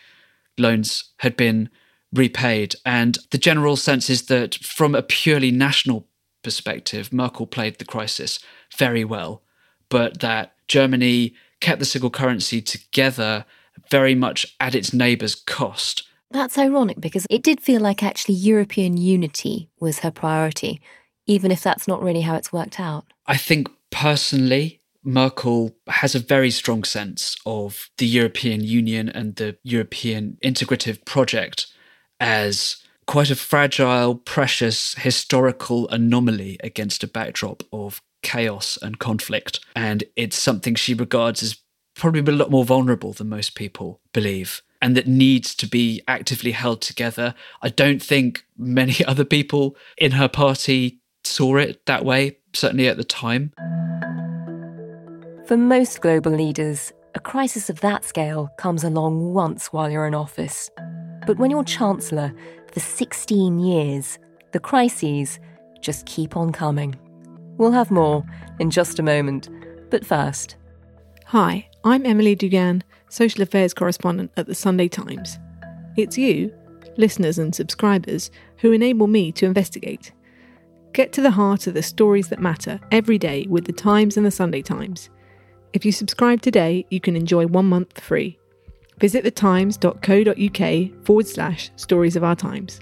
loans 0.58 1.06
had 1.18 1.38
been 1.38 1.70
repaid. 2.14 2.76
And 2.86 3.18
the 3.32 3.38
general 3.38 3.76
sense 3.76 4.10
is 4.10 4.24
that 4.24 4.56
from 4.56 4.94
a 4.94 5.02
purely 5.02 5.52
national 5.52 6.08
perspective, 6.44 7.14
Merkel 7.14 7.48
played 7.48 7.78
the 7.78 7.86
crisis 7.86 8.40
very 8.78 9.06
well, 9.06 9.42
but 9.90 10.20
that 10.20 10.54
Germany 10.68 11.34
kept 11.62 11.80
the 11.80 11.86
single 11.86 12.10
currency 12.10 12.62
together 12.62 13.46
very 13.90 14.16
much 14.16 14.56
at 14.60 14.76
its 14.76 14.94
neighbour's 14.94 15.36
cost. 15.36 16.08
That's 16.32 16.58
ironic 16.58 17.02
because 17.02 17.26
it 17.30 17.44
did 17.44 17.60
feel 17.60 17.82
like 17.82 18.04
actually 18.04 18.36
European 18.36 18.98
unity 18.98 19.70
was 19.80 20.00
her 20.00 20.12
priority, 20.12 20.82
even 21.26 21.52
if 21.52 21.64
that's 21.64 21.88
not 21.88 22.04
really 22.04 22.22
how 22.22 22.36
it's 22.36 22.54
worked 22.54 22.80
out. 22.80 23.06
I 23.26 23.38
think 23.38 23.70
personally, 23.90 24.82
Merkel 25.04 25.76
has 25.88 26.14
a 26.14 26.20
very 26.20 26.52
strong 26.52 26.84
sense 26.84 27.36
of 27.46 27.90
the 27.98 28.06
European 28.06 28.64
Union 28.64 29.10
and 29.10 29.36
the 29.36 29.58
European 29.64 30.38
integrative 30.44 31.04
project 31.06 31.68
as 32.20 32.78
quite 33.08 33.32
a 33.32 33.36
fragile, 33.36 34.16
precious, 34.16 34.94
historical 34.96 35.88
anomaly 35.90 36.58
against 36.64 37.04
a 37.04 37.08
backdrop 37.08 37.64
of 37.74 38.02
chaos 38.22 38.78
and 38.82 39.00
conflict. 39.00 39.60
And 39.76 40.04
it's 40.16 40.38
something 40.38 40.76
she 40.76 40.94
regards 40.94 41.42
as 41.42 41.58
probably 41.96 42.22
a 42.22 42.36
lot 42.36 42.52
more 42.52 42.66
vulnerable 42.66 43.14
than 43.14 43.30
most 43.30 43.56
people 43.56 44.00
believe 44.14 44.62
and 44.82 44.96
that 44.96 45.08
needs 45.08 45.56
to 45.56 45.68
be 45.68 46.02
actively 46.08 46.52
held 46.52 46.82
together. 46.82 47.36
I 47.62 47.70
don't 47.70 48.02
think 48.02 48.46
many 48.58 49.04
other 49.08 49.26
people 49.26 49.76
in 49.98 50.12
her 50.12 50.28
party 50.28 51.00
saw 51.24 51.58
it 51.58 51.86
that 51.86 52.06
way, 52.06 52.38
certainly 52.54 52.88
at 52.88 52.98
the 52.98 53.04
time. 53.04 53.54
For 55.48 55.58
most 55.58 56.02
global 56.02 56.32
leaders, 56.32 56.94
a 57.16 57.20
crisis 57.20 57.70
of 57.70 57.82
that 57.82 58.06
scale 58.06 58.50
comes 58.58 58.84
along 58.84 59.34
once 59.34 59.68
while 59.74 59.90
you're 59.90 60.08
in 60.08 60.14
office. 60.16 60.70
But 61.26 61.38
when 61.38 61.52
you're 61.52 61.64
Chancellor 61.64 62.34
for 62.72 62.80
16 62.80 63.60
years, 63.60 64.20
the 64.52 64.60
crises 64.60 65.40
just 65.82 66.06
keep 66.06 66.38
on 66.38 66.52
coming. 66.52 66.96
We'll 67.58 67.72
have 67.72 67.92
more 67.92 68.24
in 68.60 68.70
just 68.70 69.00
a 69.00 69.04
moment, 69.04 69.50
but 69.90 70.06
first. 70.06 70.56
Hi, 71.26 71.69
I'm 71.86 72.06
Emily 72.06 72.36
Dugan, 72.36 72.84
Social 73.08 73.42
Affairs 73.42 73.74
Correspondent 73.74 74.32
at 74.36 74.48
the 74.48 74.56
Sunday 74.56 74.90
Times. 74.90 75.40
It's 75.96 76.18
you, 76.18 76.54
listeners 76.98 77.40
and 77.40 77.56
subscribers, 77.56 78.32
who 78.58 78.74
enable 78.74 79.08
me 79.08 79.32
to 79.32 79.46
investigate. 79.46 80.12
Get 80.92 81.14
to 81.14 81.22
the 81.22 81.32
heart 81.32 81.68
of 81.68 81.76
the 81.76 81.82
stories 81.82 82.28
that 82.28 82.42
matter 82.42 82.82
every 82.92 83.18
day 83.18 83.46
with 83.48 83.64
the 83.64 83.72
Times 83.72 84.18
and 84.18 84.26
the 84.26 84.32
Sunday 84.32 84.62
Times. 84.62 85.10
If 85.72 85.86
you 85.86 85.94
subscribe 85.94 86.42
today, 86.42 86.86
you 86.90 87.00
can 87.00 87.16
enjoy 87.16 87.48
one 87.48 87.68
month 87.68 88.02
free. 88.02 88.38
Visit 89.00 89.24
thetimes.co.uk 89.24 91.06
forward 91.06 91.28
slash 91.28 91.72
stories 91.78 92.18
of 92.18 92.26
our 92.26 92.36
times. 92.36 92.82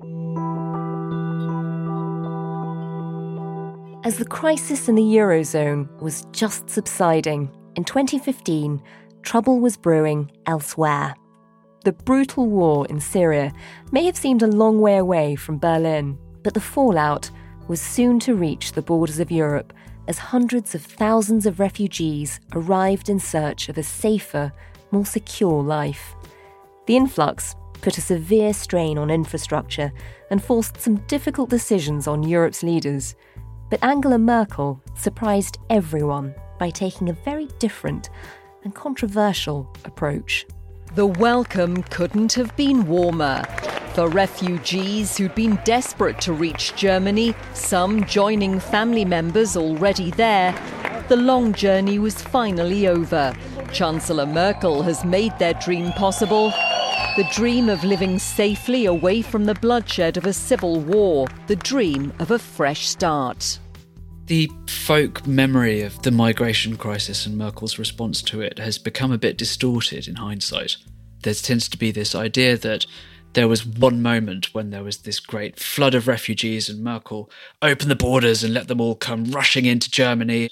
As 0.00 0.04
the 4.16 4.28
crisis 4.28 4.88
in 4.88 4.94
the 4.94 5.02
Eurozone 5.02 5.88
was 6.00 6.24
just 6.30 6.70
subsiding, 6.70 7.50
in 7.74 7.82
2015, 7.82 8.80
trouble 9.22 9.58
was 9.58 9.76
brewing 9.76 10.30
elsewhere. 10.46 11.16
The 11.84 11.90
brutal 11.92 12.46
war 12.46 12.86
in 12.86 13.00
Syria 13.00 13.52
may 13.90 14.04
have 14.04 14.16
seemed 14.16 14.44
a 14.44 14.46
long 14.46 14.80
way 14.80 14.98
away 14.98 15.34
from 15.34 15.58
Berlin, 15.58 16.16
but 16.44 16.54
the 16.54 16.60
fallout 16.60 17.28
was 17.66 17.80
soon 17.80 18.20
to 18.20 18.36
reach 18.36 18.72
the 18.72 18.82
borders 18.82 19.18
of 19.18 19.32
Europe 19.32 19.72
as 20.06 20.18
hundreds 20.18 20.76
of 20.76 20.82
thousands 20.82 21.44
of 21.44 21.58
refugees 21.58 22.38
arrived 22.54 23.08
in 23.08 23.18
search 23.18 23.68
of 23.68 23.76
a 23.76 23.82
safer, 23.82 24.52
more 24.92 25.06
secure 25.06 25.60
life. 25.60 26.14
The 26.86 26.96
influx 26.96 27.56
put 27.80 27.98
a 27.98 28.02
severe 28.02 28.52
strain 28.52 28.98
on 28.98 29.10
infrastructure 29.10 29.92
and 30.30 30.42
forced 30.42 30.80
some 30.80 30.96
difficult 31.06 31.50
decisions 31.50 32.06
on 32.06 32.22
Europe's 32.22 32.62
leaders. 32.62 33.14
But 33.70 33.82
Angela 33.82 34.18
Merkel 34.18 34.82
surprised 34.94 35.58
everyone 35.70 36.34
by 36.58 36.70
taking 36.70 37.08
a 37.08 37.12
very 37.24 37.48
different 37.58 38.10
and 38.64 38.74
controversial 38.74 39.72
approach. 39.84 40.46
The 40.94 41.06
welcome 41.06 41.82
couldn't 41.84 42.32
have 42.32 42.56
been 42.56 42.86
warmer. 42.86 43.44
For 43.94 44.08
refugees 44.08 45.16
who'd 45.16 45.34
been 45.34 45.58
desperate 45.64 46.20
to 46.22 46.32
reach 46.32 46.74
Germany, 46.76 47.34
some 47.52 48.04
joining 48.04 48.60
family 48.60 49.04
members 49.04 49.56
already 49.56 50.10
there, 50.12 50.54
the 51.08 51.16
long 51.16 51.52
journey 51.52 51.98
was 51.98 52.20
finally 52.20 52.86
over. 52.86 53.34
Chancellor 53.72 54.26
Merkel 54.26 54.82
has 54.82 55.04
made 55.04 55.38
their 55.38 55.54
dream 55.54 55.92
possible. 55.92 56.52
The 57.18 57.24
dream 57.32 57.68
of 57.68 57.82
living 57.82 58.20
safely 58.20 58.84
away 58.84 59.22
from 59.22 59.44
the 59.44 59.56
bloodshed 59.56 60.16
of 60.16 60.24
a 60.24 60.32
civil 60.32 60.78
war, 60.78 61.26
the 61.48 61.56
dream 61.56 62.12
of 62.20 62.30
a 62.30 62.38
fresh 62.38 62.86
start. 62.86 63.58
The 64.26 64.48
folk 64.68 65.26
memory 65.26 65.82
of 65.82 66.00
the 66.02 66.12
migration 66.12 66.76
crisis 66.76 67.26
and 67.26 67.36
Merkel's 67.36 67.76
response 67.76 68.22
to 68.22 68.40
it 68.40 68.60
has 68.60 68.78
become 68.78 69.10
a 69.10 69.18
bit 69.18 69.36
distorted 69.36 70.06
in 70.06 70.14
hindsight. 70.14 70.76
There 71.24 71.34
tends 71.34 71.68
to 71.70 71.76
be 71.76 71.90
this 71.90 72.14
idea 72.14 72.56
that 72.56 72.86
there 73.32 73.48
was 73.48 73.66
one 73.66 74.00
moment 74.00 74.54
when 74.54 74.70
there 74.70 74.84
was 74.84 74.98
this 74.98 75.18
great 75.18 75.58
flood 75.58 75.96
of 75.96 76.06
refugees 76.06 76.68
and 76.68 76.84
Merkel 76.84 77.28
opened 77.60 77.90
the 77.90 77.96
borders 77.96 78.44
and 78.44 78.54
let 78.54 78.68
them 78.68 78.80
all 78.80 78.94
come 78.94 79.32
rushing 79.32 79.64
into 79.64 79.90
Germany. 79.90 80.50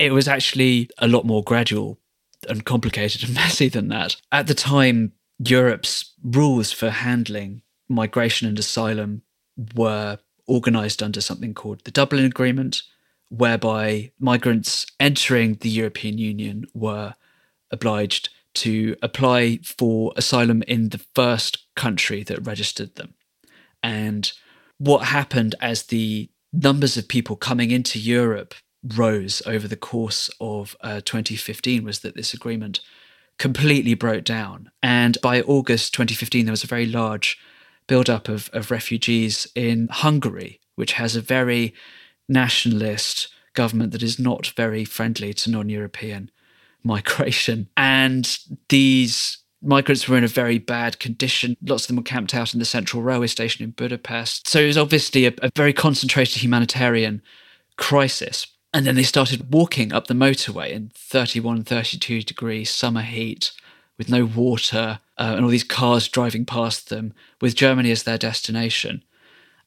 It 0.00 0.12
was 0.12 0.26
actually 0.26 0.90
a 0.98 1.06
lot 1.06 1.24
more 1.24 1.44
gradual 1.44 2.00
and 2.48 2.64
complicated 2.64 3.22
and 3.22 3.34
messy 3.36 3.68
than 3.68 3.86
that. 3.90 4.16
At 4.32 4.48
the 4.48 4.54
time, 4.56 5.12
Europe's 5.38 6.12
rules 6.22 6.72
for 6.72 6.90
handling 6.90 7.62
migration 7.88 8.48
and 8.48 8.58
asylum 8.58 9.22
were 9.74 10.18
organized 10.46 11.02
under 11.02 11.20
something 11.20 11.54
called 11.54 11.84
the 11.84 11.90
Dublin 11.90 12.24
Agreement, 12.24 12.82
whereby 13.28 14.10
migrants 14.18 14.86
entering 14.98 15.54
the 15.54 15.68
European 15.68 16.18
Union 16.18 16.64
were 16.74 17.14
obliged 17.70 18.30
to 18.54 18.96
apply 19.02 19.58
for 19.62 20.12
asylum 20.16 20.62
in 20.62 20.88
the 20.88 21.04
first 21.14 21.58
country 21.76 22.22
that 22.24 22.46
registered 22.46 22.96
them. 22.96 23.14
And 23.82 24.32
what 24.78 25.04
happened 25.06 25.54
as 25.60 25.84
the 25.84 26.30
numbers 26.52 26.96
of 26.96 27.08
people 27.08 27.36
coming 27.36 27.70
into 27.70 27.98
Europe 27.98 28.54
rose 28.96 29.42
over 29.44 29.68
the 29.68 29.76
course 29.76 30.30
of 30.40 30.76
uh, 30.80 31.00
2015 31.04 31.84
was 31.84 32.00
that 32.00 32.14
this 32.14 32.32
agreement 32.32 32.80
completely 33.38 33.94
broke 33.94 34.24
down. 34.24 34.70
And 34.82 35.16
by 35.22 35.40
August 35.42 35.94
2015, 35.94 36.44
there 36.44 36.52
was 36.52 36.64
a 36.64 36.68
very 36.68 36.86
large 36.86 37.38
buildup 37.86 38.28
of, 38.28 38.50
of 38.52 38.70
refugees 38.70 39.46
in 39.54 39.88
Hungary, 39.90 40.60
which 40.74 40.92
has 40.92 41.16
a 41.16 41.20
very 41.20 41.74
nationalist 42.28 43.28
government 43.54 43.92
that 43.92 44.02
is 44.02 44.18
not 44.18 44.48
very 44.48 44.84
friendly 44.84 45.32
to 45.34 45.50
non 45.50 45.68
European 45.68 46.30
migration. 46.84 47.68
And 47.76 48.38
these 48.68 49.38
migrants 49.60 50.08
were 50.08 50.16
in 50.16 50.24
a 50.24 50.28
very 50.28 50.58
bad 50.58 50.98
condition. 50.98 51.56
Lots 51.62 51.84
of 51.84 51.88
them 51.88 51.96
were 51.96 52.02
camped 52.02 52.34
out 52.34 52.52
in 52.52 52.60
the 52.60 52.64
central 52.64 53.02
railway 53.02 53.26
station 53.26 53.64
in 53.64 53.70
Budapest. 53.70 54.48
So 54.48 54.60
it 54.60 54.66
was 54.66 54.78
obviously 54.78 55.26
a, 55.26 55.32
a 55.42 55.50
very 55.56 55.72
concentrated 55.72 56.42
humanitarian 56.42 57.22
crisis. 57.76 58.46
And 58.78 58.86
then 58.86 58.94
they 58.94 59.02
started 59.02 59.52
walking 59.52 59.92
up 59.92 60.06
the 60.06 60.14
motorway 60.14 60.70
in 60.70 60.92
31, 60.94 61.64
32 61.64 62.22
degrees 62.22 62.70
summer 62.70 63.02
heat 63.02 63.50
with 63.98 64.08
no 64.08 64.24
water 64.24 65.00
uh, 65.18 65.32
and 65.34 65.44
all 65.44 65.50
these 65.50 65.64
cars 65.64 66.06
driving 66.06 66.46
past 66.46 66.88
them 66.88 67.12
with 67.40 67.56
Germany 67.56 67.90
as 67.90 68.04
their 68.04 68.18
destination. 68.18 69.02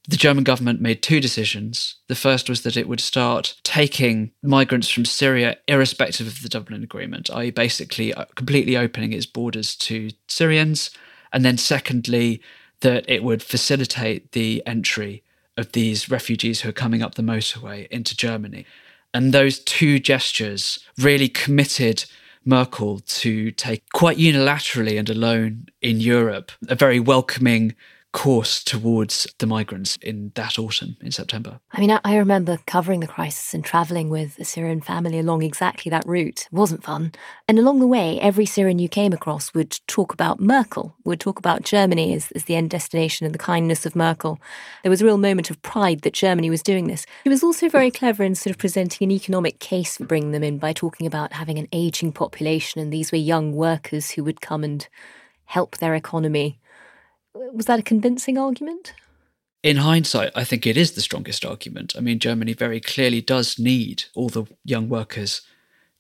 the 0.08 0.16
German 0.16 0.46
government 0.46 0.80
made 0.80 1.02
two 1.02 1.20
decisions. 1.20 1.96
The 2.08 2.16
first 2.16 2.48
was 2.48 2.62
that 2.62 2.78
it 2.78 2.88
would 2.88 3.02
start 3.02 3.56
taking 3.64 4.32
migrants 4.42 4.88
from 4.88 5.04
Syria 5.04 5.58
irrespective 5.68 6.28
of 6.28 6.42
the 6.42 6.48
Dublin 6.48 6.82
Agreement, 6.82 7.30
i.e., 7.32 7.52
basically 7.52 8.14
uh, 8.14 8.24
completely 8.36 8.78
opening 8.78 9.12
its 9.12 9.26
borders 9.26 9.76
to 9.76 10.12
Syrians. 10.30 10.90
And 11.34 11.44
then, 11.44 11.58
secondly, 11.58 12.42
that 12.80 13.04
it 13.10 13.26
would 13.26 13.44
facilitate 13.44 14.32
the 14.32 14.64
entry 14.66 15.22
of 15.58 15.74
these 15.74 16.10
refugees 16.10 16.62
who 16.62 16.70
are 16.70 16.84
coming 16.84 17.02
up 17.02 17.16
the 17.16 17.22
motorway 17.22 17.90
into 17.90 18.16
Germany. 18.16 18.66
And 19.14 19.34
those 19.34 19.60
two 19.60 20.00
gestures 20.00 20.80
really 20.98 21.28
committed 21.28 22.06
Merkel 22.46 23.00
to 23.00 23.52
take 23.52 23.84
quite 23.94 24.18
unilaterally 24.18 24.98
and 24.98 25.10
alone 25.10 25.68
in 25.82 26.00
Europe 26.00 26.52
a 26.68 26.76
very 26.76 27.00
welcoming 27.00 27.76
course 28.12 28.64
towards 28.64 29.28
the 29.40 29.48
migrants 29.48 29.98
in 30.02 30.32
that 30.36 30.60
autumn 30.60 30.98
in 31.02 31.12
September. 31.12 31.60
I 31.72 31.80
mean, 31.80 31.98
I 32.04 32.18
remember 32.18 32.60
covering 32.66 33.00
the 33.00 33.08
crisis 33.08 33.54
and 33.54 33.64
travelling 33.64 34.10
with 34.10 34.38
a 34.38 34.44
Syrian 34.44 34.82
family 34.82 35.20
along 35.20 35.44
exactly 35.44 35.90
that 35.90 36.06
route. 36.06 36.48
It 36.52 36.54
wasn't 36.54 36.84
fun. 36.84 37.14
And 37.48 37.58
along 37.58 37.80
the 37.80 37.88
way, 37.88 38.20
every 38.20 38.46
Syrian 38.46 38.80
you 38.80 38.90
came 38.90 39.14
across 39.14 39.54
would 39.54 39.80
talk 39.88 40.14
about 40.14 40.40
Merkel, 40.40 40.94
would 41.06 41.20
talk 41.20 41.40
about 41.40 41.64
Germany 41.64 42.14
as, 42.14 42.32
as 42.32 42.46
the 42.46 42.56
end 42.56 42.70
destination 42.70 43.26
and 43.26 43.34
the 43.34 43.40
kindness 43.40 43.86
of 43.86 43.96
Merkel. 43.96 44.40
There 44.84 44.90
was 44.90 45.02
a 45.02 45.06
real 45.06 45.18
moment 45.18 45.50
of 45.50 45.62
pride 45.62 46.02
that 46.02 46.14
Germany 46.14 46.50
was 46.50 46.64
doing 46.64 46.88
this. 46.88 47.06
He 47.24 47.30
was 47.30 47.44
also 47.44 47.70
very 47.70 47.92
clever 47.92 48.24
in 48.24 48.36
sort 48.36 48.52
of 48.52 48.60
presenting 48.60 49.06
an 49.06 49.12
economic 49.12 49.60
case 49.60 49.98
for 49.98 50.06
bringing 50.06 50.32
them 50.32 50.44
in 50.44 50.58
by 50.58 50.74
talking 50.74 51.08
about 51.08 51.34
having 51.34 51.58
an 51.58 51.68
ageing 51.72 52.12
population 52.12 52.82
and 52.82 52.92
these 52.92 53.12
were 53.12 53.18
young 53.18 53.54
workers 53.54 54.12
who 54.12 54.24
would 54.24 54.42
come 54.42 54.64
and 54.64 54.88
help 55.46 55.78
their 55.78 55.96
economy 55.96 56.61
was 57.34 57.66
that 57.66 57.80
a 57.80 57.84
convincing 57.84 58.38
argument? 58.38 58.94
In 59.64 59.78
hindsight, 59.78 60.32
I 60.36 60.44
think 60.44 60.66
it 60.66 60.78
is 60.78 60.94
the 60.94 61.02
strongest 61.02 61.46
argument. 61.46 61.94
I 61.96 62.00
mean, 62.00 62.18
Germany 62.20 62.54
very 62.54 62.80
clearly 62.80 63.22
does 63.22 63.60
need 63.60 64.06
all 64.16 64.30
the 64.30 64.46
young 64.66 64.90
workers 64.90 65.42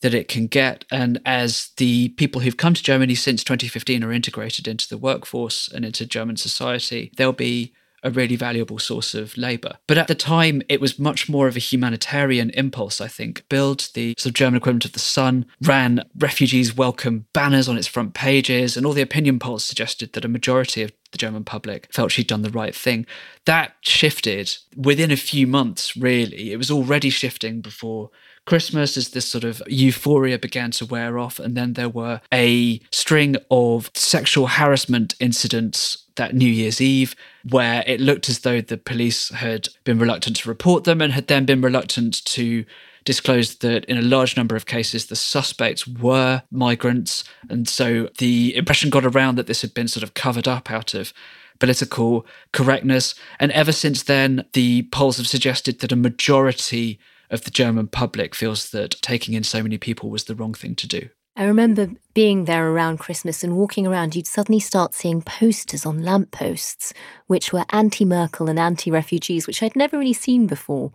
that 0.01 0.15
it 0.15 0.27
can 0.27 0.47
get. 0.47 0.83
And 0.91 1.21
as 1.25 1.69
the 1.77 2.09
people 2.09 2.41
who've 2.41 2.57
come 2.57 2.73
to 2.73 2.83
Germany 2.83 3.13
since 3.13 3.43
2015 3.43 4.03
are 4.03 4.11
integrated 4.11 4.67
into 4.67 4.89
the 4.89 4.97
workforce 4.97 5.67
and 5.67 5.85
into 5.85 6.07
German 6.07 6.37
society, 6.37 7.11
they'll 7.17 7.33
be 7.33 7.73
a 8.03 8.09
really 8.09 8.35
valuable 8.35 8.79
source 8.79 9.13
of 9.13 9.37
labour. 9.37 9.77
But 9.87 9.99
at 9.99 10.07
the 10.07 10.15
time, 10.15 10.63
it 10.67 10.81
was 10.81 10.97
much 10.97 11.29
more 11.29 11.47
of 11.47 11.55
a 11.55 11.59
humanitarian 11.59 12.49
impulse, 12.51 12.99
I 12.99 13.07
think. 13.07 13.47
Bild, 13.47 13.89
the 13.93 14.15
sort 14.17 14.31
of 14.31 14.33
German 14.33 14.57
equivalent 14.57 14.85
of 14.85 14.93
The 14.93 14.99
Sun, 14.99 15.45
ran 15.61 16.03
refugees 16.17 16.75
welcome 16.75 17.27
banners 17.33 17.69
on 17.69 17.77
its 17.77 17.85
front 17.85 18.15
pages, 18.15 18.75
and 18.75 18.87
all 18.87 18.93
the 18.93 19.03
opinion 19.03 19.37
polls 19.37 19.63
suggested 19.63 20.13
that 20.13 20.25
a 20.25 20.29
majority 20.29 20.81
of 20.81 20.91
the 21.11 21.17
German 21.17 21.43
public 21.43 21.87
felt 21.93 22.11
she'd 22.11 22.27
done 22.27 22.41
the 22.41 22.49
right 22.49 22.75
thing. 22.75 23.05
That 23.45 23.73
shifted 23.81 24.55
within 24.75 25.11
a 25.11 25.17
few 25.17 25.47
months, 25.47 25.95
really. 25.95 26.51
It 26.51 26.57
was 26.57 26.71
already 26.71 27.09
shifting 27.09 27.61
before 27.61 28.09
Christmas 28.45 28.97
as 28.97 29.09
this 29.09 29.25
sort 29.25 29.43
of 29.43 29.61
euphoria 29.67 30.39
began 30.39 30.71
to 30.71 30.85
wear 30.85 31.19
off. 31.19 31.39
And 31.39 31.55
then 31.55 31.73
there 31.73 31.89
were 31.89 32.21
a 32.33 32.79
string 32.91 33.35
of 33.49 33.91
sexual 33.93 34.47
harassment 34.47 35.15
incidents 35.19 36.05
that 36.15 36.35
New 36.35 36.49
Year's 36.49 36.81
Eve, 36.81 37.15
where 37.49 37.83
it 37.87 38.01
looked 38.01 38.29
as 38.29 38.39
though 38.39 38.61
the 38.61 38.77
police 38.77 39.29
had 39.29 39.69
been 39.83 39.99
reluctant 39.99 40.37
to 40.37 40.49
report 40.49 40.83
them 40.83 41.01
and 41.01 41.13
had 41.13 41.27
then 41.27 41.45
been 41.45 41.61
reluctant 41.61 42.23
to 42.25 42.65
disclose 43.05 43.55
that 43.55 43.85
in 43.85 43.97
a 43.97 44.01
large 44.01 44.37
number 44.37 44.55
of 44.55 44.65
cases 44.65 45.07
the 45.07 45.15
suspects 45.15 45.87
were 45.87 46.43
migrants. 46.51 47.23
And 47.49 47.67
so 47.67 48.09
the 48.17 48.55
impression 48.55 48.89
got 48.89 49.05
around 49.05 49.35
that 49.37 49.47
this 49.47 49.61
had 49.61 49.73
been 49.73 49.87
sort 49.87 50.03
of 50.03 50.13
covered 50.13 50.47
up 50.47 50.71
out 50.71 50.93
of 50.93 51.13
political 51.59 52.25
correctness. 52.51 53.15
And 53.39 53.51
ever 53.51 53.71
since 53.71 54.03
then, 54.03 54.45
the 54.53 54.83
polls 54.91 55.17
have 55.17 55.27
suggested 55.27 55.79
that 55.79 55.91
a 55.91 55.95
majority 55.95 56.99
of 57.29 57.43
the 57.43 57.51
German 57.51 57.87
public 57.87 58.35
feels 58.35 58.71
that 58.71 59.01
taking 59.01 59.33
in 59.33 59.43
so 59.43 59.63
many 59.63 59.77
people 59.77 60.09
was 60.09 60.25
the 60.25 60.35
wrong 60.35 60.53
thing 60.53 60.75
to 60.75 60.87
do. 60.87 61.09
I 61.35 61.45
remember 61.45 61.89
being 62.13 62.45
there 62.45 62.69
around 62.69 62.97
Christmas 62.97 63.43
and 63.43 63.55
walking 63.55 63.87
around, 63.87 64.15
you'd 64.15 64.27
suddenly 64.27 64.59
start 64.59 64.93
seeing 64.93 65.21
posters 65.21 65.85
on 65.85 66.03
lampposts 66.03 66.93
which 67.27 67.53
were 67.53 67.65
anti 67.69 68.03
Merkel 68.03 68.49
and 68.49 68.59
anti 68.59 68.91
refugees, 68.91 69.47
which 69.47 69.63
I'd 69.63 69.75
never 69.75 69.97
really 69.97 70.13
seen 70.13 70.45
before. 70.45 70.91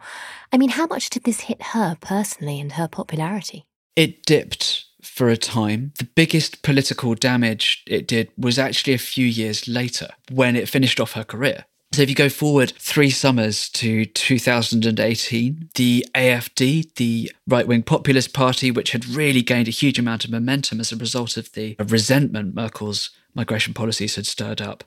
I 0.53 0.59
mean, 0.59 0.70
how 0.70 0.87
much 0.87 1.09
did 1.11 1.25
this 1.25 1.40
hit 1.42 1.62
her 1.72 1.96
personally 2.01 2.61
and 2.61 2.72
her 2.72 2.87
popularity? 2.87 3.64
It 3.96 4.25
dipped 4.25 4.85
for 5.03 5.31
a 5.31 5.37
time. 5.38 5.92
The 5.99 6.05
biggest 6.05 6.62
political 6.62 7.14
damage 7.14 7.83
it 7.87 8.07
did 8.07 8.31
was 8.37 8.59
actually 8.59 8.92
a 8.92 8.99
few 8.99 9.27
years 9.27 9.66
later 9.66 10.09
when 10.31 10.55
it 10.55 10.68
finished 10.68 11.01
off 11.01 11.12
her 11.12 11.25
career. 11.25 11.64
So 11.97 12.03
if 12.03 12.11
you 12.11 12.15
go 12.15 12.29
forward 12.29 12.75
three 12.79 13.09
summers 13.09 13.71
to 13.71 14.05
2018, 14.05 15.71
the 15.77 16.07
AFD, 16.15 16.95
the 16.97 17.33
right 17.49 17.67
wing 17.67 17.85
populist 17.85 18.35
party, 18.35 18.71
which 18.71 18.91
had 18.91 19.07
really 19.07 19.41
gained 19.41 19.67
a 19.67 19.71
huge 19.71 19.99
amount 19.99 20.27
of 20.27 20.31
momentum 20.31 20.79
as 20.79 20.93
a 20.93 20.97
result 20.97 21.39
of 21.39 21.51
the 21.53 21.75
resentment 21.79 22.55
Merkel's 22.55 23.09
migration 23.35 23.73
policies 23.73 24.17
had 24.17 24.27
stirred 24.27 24.61
up, 24.61 24.85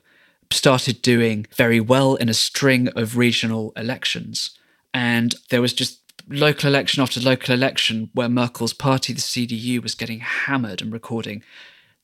started 0.52 1.02
doing 1.02 1.48
very 1.56 1.80
well 1.80 2.14
in 2.14 2.28
a 2.28 2.32
string 2.32 2.86
of 2.94 3.16
regional 3.16 3.72
elections. 3.74 4.56
And 4.94 5.34
there 5.48 5.60
was 5.60 5.72
just 5.72 5.98
local 6.28 6.68
election 6.68 7.02
after 7.02 7.18
local 7.18 7.52
election 7.52 8.10
where 8.14 8.28
Merkel's 8.28 8.72
party, 8.72 9.12
the 9.12 9.20
CDU, 9.20 9.82
was 9.82 9.96
getting 9.96 10.20
hammered 10.20 10.80
and 10.80 10.92
recording 10.92 11.42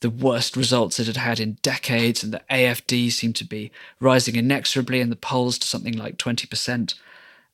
the 0.07 0.25
worst 0.25 0.57
results 0.57 1.01
it 1.01 1.09
had 1.09 1.17
had 1.17 1.41
in 1.41 1.59
decades, 1.63 2.23
and 2.23 2.33
the 2.33 2.41
AFD 2.49 3.11
seemed 3.11 3.35
to 3.35 3.45
be 3.45 3.73
rising 3.99 4.37
inexorably 4.37 5.01
in 5.01 5.11
the 5.11 5.17
polls 5.17 5.59
to 5.59 5.67
something 5.67 5.97
like 5.97 6.17
20%. 6.17 6.95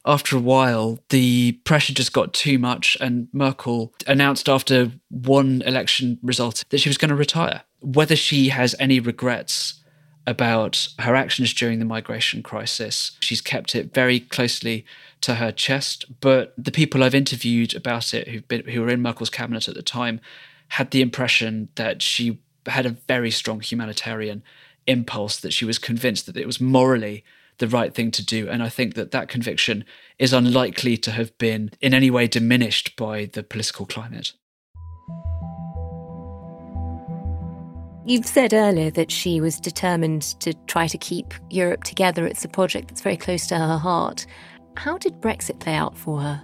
After 0.05 0.37
a 0.37 0.41
while, 0.41 0.99
the 1.09 1.53
pressure 1.65 1.95
just 1.95 2.13
got 2.13 2.35
too 2.35 2.59
much, 2.59 2.95
and 3.01 3.29
Merkel 3.33 3.95
announced 4.07 4.51
after 4.51 4.93
one 5.09 5.63
election 5.63 6.19
result 6.23 6.63
that 6.69 6.77
she 6.77 6.91
was 6.91 6.99
going 6.99 7.09
to 7.09 7.15
retire. 7.15 7.63
Whether 7.81 8.17
she 8.17 8.51
has 8.51 8.75
any 8.79 9.01
regrets 9.01 9.81
about 10.27 10.89
her 10.99 11.15
actions 11.15 11.55
during 11.55 11.79
the 11.79 11.87
migration 11.87 12.43
crisis, 12.43 13.13
she's 13.21 13.41
kept 13.41 13.75
it 13.75 13.95
very 13.95 14.21
closely 14.21 14.85
to 15.23 15.37
her 15.37 15.53
chest. 15.53 16.05
But 16.21 16.53
the 16.59 16.71
people 16.71 17.03
I've 17.03 17.15
interviewed 17.15 17.75
about 17.75 18.13
it, 18.13 18.29
who've 18.29 18.47
been, 18.47 18.67
who 18.67 18.83
were 18.83 18.91
in 18.91 19.01
Merkel's 19.01 19.31
cabinet 19.31 19.69
at 19.69 19.75
the 19.75 19.83
time, 19.83 20.21
had 20.73 20.91
the 20.91 21.03
impression 21.03 21.69
that 21.75 22.01
she 22.01 22.41
had 22.67 22.87
a 22.87 22.97
very 23.07 23.31
strong 23.31 23.61
humanitarian 23.61 24.43
impulse, 24.87 25.39
that 25.39 25.53
she 25.53 25.67
was 25.67 25.79
convinced 25.79 26.25
that 26.25 26.37
it 26.39 26.47
was 26.47 26.63
morally 26.63 27.23
the 27.59 27.69
right 27.69 27.95
thing 27.95 28.11
to 28.11 28.25
do. 28.25 28.49
And 28.49 28.63
I 28.63 28.71
think 28.71 28.95
that 28.95 29.11
that 29.11 29.29
conviction 29.29 29.85
is 30.19 30.33
unlikely 30.33 30.97
to 30.97 31.11
have 31.11 31.37
been 31.37 31.73
in 31.83 31.93
any 31.93 32.11
way 32.11 32.27
diminished 32.27 32.97
by 32.97 33.27
the 33.27 33.43
political 33.43 33.85
climate. 33.85 34.33
You've 38.07 38.25
said 38.25 38.55
earlier 38.55 38.91
that 38.93 39.11
she 39.11 39.43
was 39.43 39.61
determined 39.61 40.23
to 40.41 40.55
try 40.69 40.87
to 40.87 40.97
keep 40.97 41.35
Europe 41.51 41.85
together. 41.85 42.27
It's 42.27 42.47
a 42.47 42.49
project 42.49 42.89
that's 42.89 43.03
very 43.03 43.19
close 43.19 43.47
to 43.49 43.59
her 43.59 43.77
heart. 43.77 44.25
How 44.79 44.97
did 44.97 45.21
Brexit 45.21 45.61
play 45.61 45.75
out 45.75 45.99
for 45.99 46.23
her? 46.23 46.43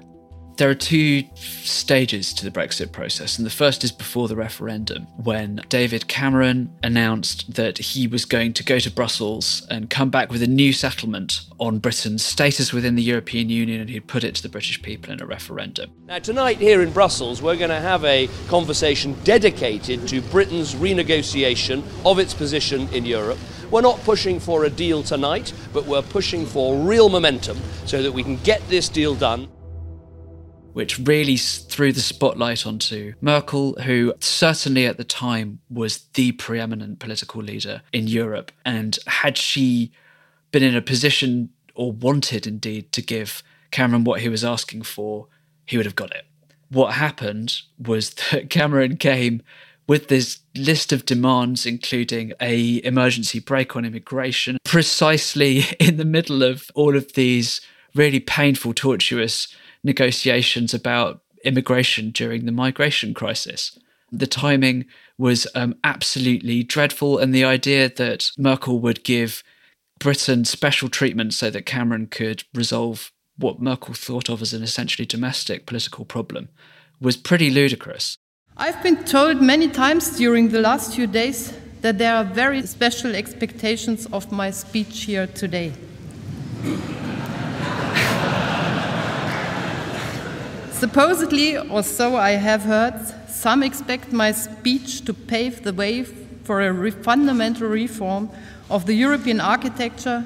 There 0.58 0.68
are 0.68 0.74
two 0.74 1.22
stages 1.36 2.34
to 2.34 2.44
the 2.44 2.50
Brexit 2.50 2.90
process, 2.90 3.38
and 3.38 3.46
the 3.46 3.50
first 3.50 3.84
is 3.84 3.92
before 3.92 4.26
the 4.26 4.34
referendum, 4.34 5.04
when 5.22 5.62
David 5.68 6.08
Cameron 6.08 6.76
announced 6.82 7.54
that 7.54 7.78
he 7.78 8.08
was 8.08 8.24
going 8.24 8.54
to 8.54 8.64
go 8.64 8.80
to 8.80 8.90
Brussels 8.90 9.64
and 9.70 9.88
come 9.88 10.10
back 10.10 10.32
with 10.32 10.42
a 10.42 10.48
new 10.48 10.72
settlement 10.72 11.42
on 11.60 11.78
Britain's 11.78 12.24
status 12.24 12.72
within 12.72 12.96
the 12.96 13.04
European 13.04 13.50
Union, 13.50 13.80
and 13.80 13.88
he'd 13.88 14.08
put 14.08 14.24
it 14.24 14.34
to 14.34 14.42
the 14.42 14.48
British 14.48 14.82
people 14.82 15.12
in 15.12 15.22
a 15.22 15.26
referendum. 15.26 15.92
Now, 16.08 16.18
tonight 16.18 16.56
here 16.56 16.82
in 16.82 16.90
Brussels, 16.90 17.40
we're 17.40 17.54
going 17.54 17.70
to 17.70 17.80
have 17.80 18.04
a 18.04 18.28
conversation 18.48 19.14
dedicated 19.22 20.08
to 20.08 20.20
Britain's 20.22 20.74
renegotiation 20.74 21.84
of 22.04 22.18
its 22.18 22.34
position 22.34 22.88
in 22.92 23.06
Europe. 23.06 23.38
We're 23.70 23.82
not 23.82 24.02
pushing 24.02 24.40
for 24.40 24.64
a 24.64 24.70
deal 24.70 25.04
tonight, 25.04 25.52
but 25.72 25.86
we're 25.86 26.02
pushing 26.02 26.44
for 26.44 26.74
real 26.84 27.08
momentum 27.08 27.58
so 27.86 28.02
that 28.02 28.10
we 28.10 28.24
can 28.24 28.38
get 28.38 28.68
this 28.68 28.88
deal 28.88 29.14
done 29.14 29.48
which 30.78 30.96
really 31.00 31.36
threw 31.36 31.92
the 31.92 32.00
spotlight 32.00 32.64
onto 32.64 33.12
Merkel, 33.20 33.74
who 33.82 34.14
certainly 34.20 34.86
at 34.86 34.96
the 34.96 35.02
time 35.02 35.58
was 35.68 36.04
the 36.14 36.30
preeminent 36.30 37.00
political 37.00 37.42
leader 37.42 37.82
in 37.92 38.06
Europe. 38.06 38.52
And 38.64 38.96
had 39.08 39.36
she 39.36 39.90
been 40.52 40.62
in 40.62 40.76
a 40.76 40.80
position 40.80 41.50
or 41.74 41.90
wanted 41.90 42.46
indeed 42.46 42.92
to 42.92 43.02
give 43.02 43.42
Cameron 43.72 44.04
what 44.04 44.20
he 44.20 44.28
was 44.28 44.44
asking 44.44 44.82
for, 44.82 45.26
he 45.66 45.76
would 45.76 45.84
have 45.84 45.96
got 45.96 46.14
it. 46.14 46.26
What 46.68 46.92
happened 46.92 47.56
was 47.76 48.10
that 48.30 48.48
Cameron 48.48 48.98
came 48.98 49.42
with 49.88 50.06
this 50.06 50.38
list 50.54 50.92
of 50.92 51.04
demands 51.04 51.66
including 51.66 52.34
a 52.40 52.80
emergency 52.84 53.40
brake 53.40 53.74
on 53.74 53.84
immigration 53.84 54.58
precisely 54.62 55.64
in 55.80 55.96
the 55.96 56.04
middle 56.04 56.44
of 56.44 56.70
all 56.76 56.96
of 56.96 57.14
these 57.14 57.60
really 57.96 58.20
painful 58.20 58.74
tortuous 58.74 59.48
negotiations 59.84 60.74
about 60.74 61.22
immigration 61.44 62.10
during 62.10 62.46
the 62.46 62.52
migration 62.52 63.14
crisis. 63.14 63.78
The 64.10 64.26
timing 64.26 64.86
was 65.18 65.46
um, 65.54 65.76
absolutely 65.84 66.62
dreadful, 66.62 67.18
and 67.18 67.34
the 67.34 67.44
idea 67.44 67.88
that 67.88 68.30
Merkel 68.38 68.80
would 68.80 69.04
give 69.04 69.42
Britain 69.98 70.44
special 70.44 70.88
treatment 70.88 71.34
so 71.34 71.50
that 71.50 71.66
Cameron 71.66 72.06
could 72.06 72.44
resolve 72.54 73.12
what 73.36 73.60
Merkel 73.60 73.94
thought 73.94 74.28
of 74.28 74.42
as 74.42 74.52
an 74.52 74.62
essentially 74.62 75.06
domestic 75.06 75.66
political 75.66 76.04
problem 76.04 76.48
was 77.00 77.16
pretty 77.16 77.50
ludicrous. 77.50 78.16
I've 78.56 78.82
been 78.82 79.04
told 79.04 79.40
many 79.40 79.68
times 79.68 80.16
during 80.16 80.48
the 80.48 80.60
last 80.60 80.94
few 80.94 81.06
days 81.06 81.52
that 81.82 81.98
there 81.98 82.14
are 82.16 82.24
very 82.24 82.66
special 82.66 83.14
expectations 83.14 84.06
of 84.06 84.32
my 84.32 84.50
speech 84.50 85.04
here 85.04 85.28
today. 85.28 85.72
Supposedly, 90.78 91.58
or 91.58 91.82
so 91.82 92.14
I 92.14 92.30
have 92.30 92.62
heard, 92.62 92.94
some 93.28 93.64
expect 93.64 94.12
my 94.12 94.30
speech 94.30 95.04
to 95.06 95.12
pave 95.12 95.64
the 95.64 95.72
way 95.72 96.04
for 96.04 96.60
a 96.60 96.72
re- 96.72 96.92
fundamental 96.92 97.66
reform 97.66 98.30
of 98.70 98.86
the 98.86 98.94
European 98.94 99.40
architecture, 99.40 100.24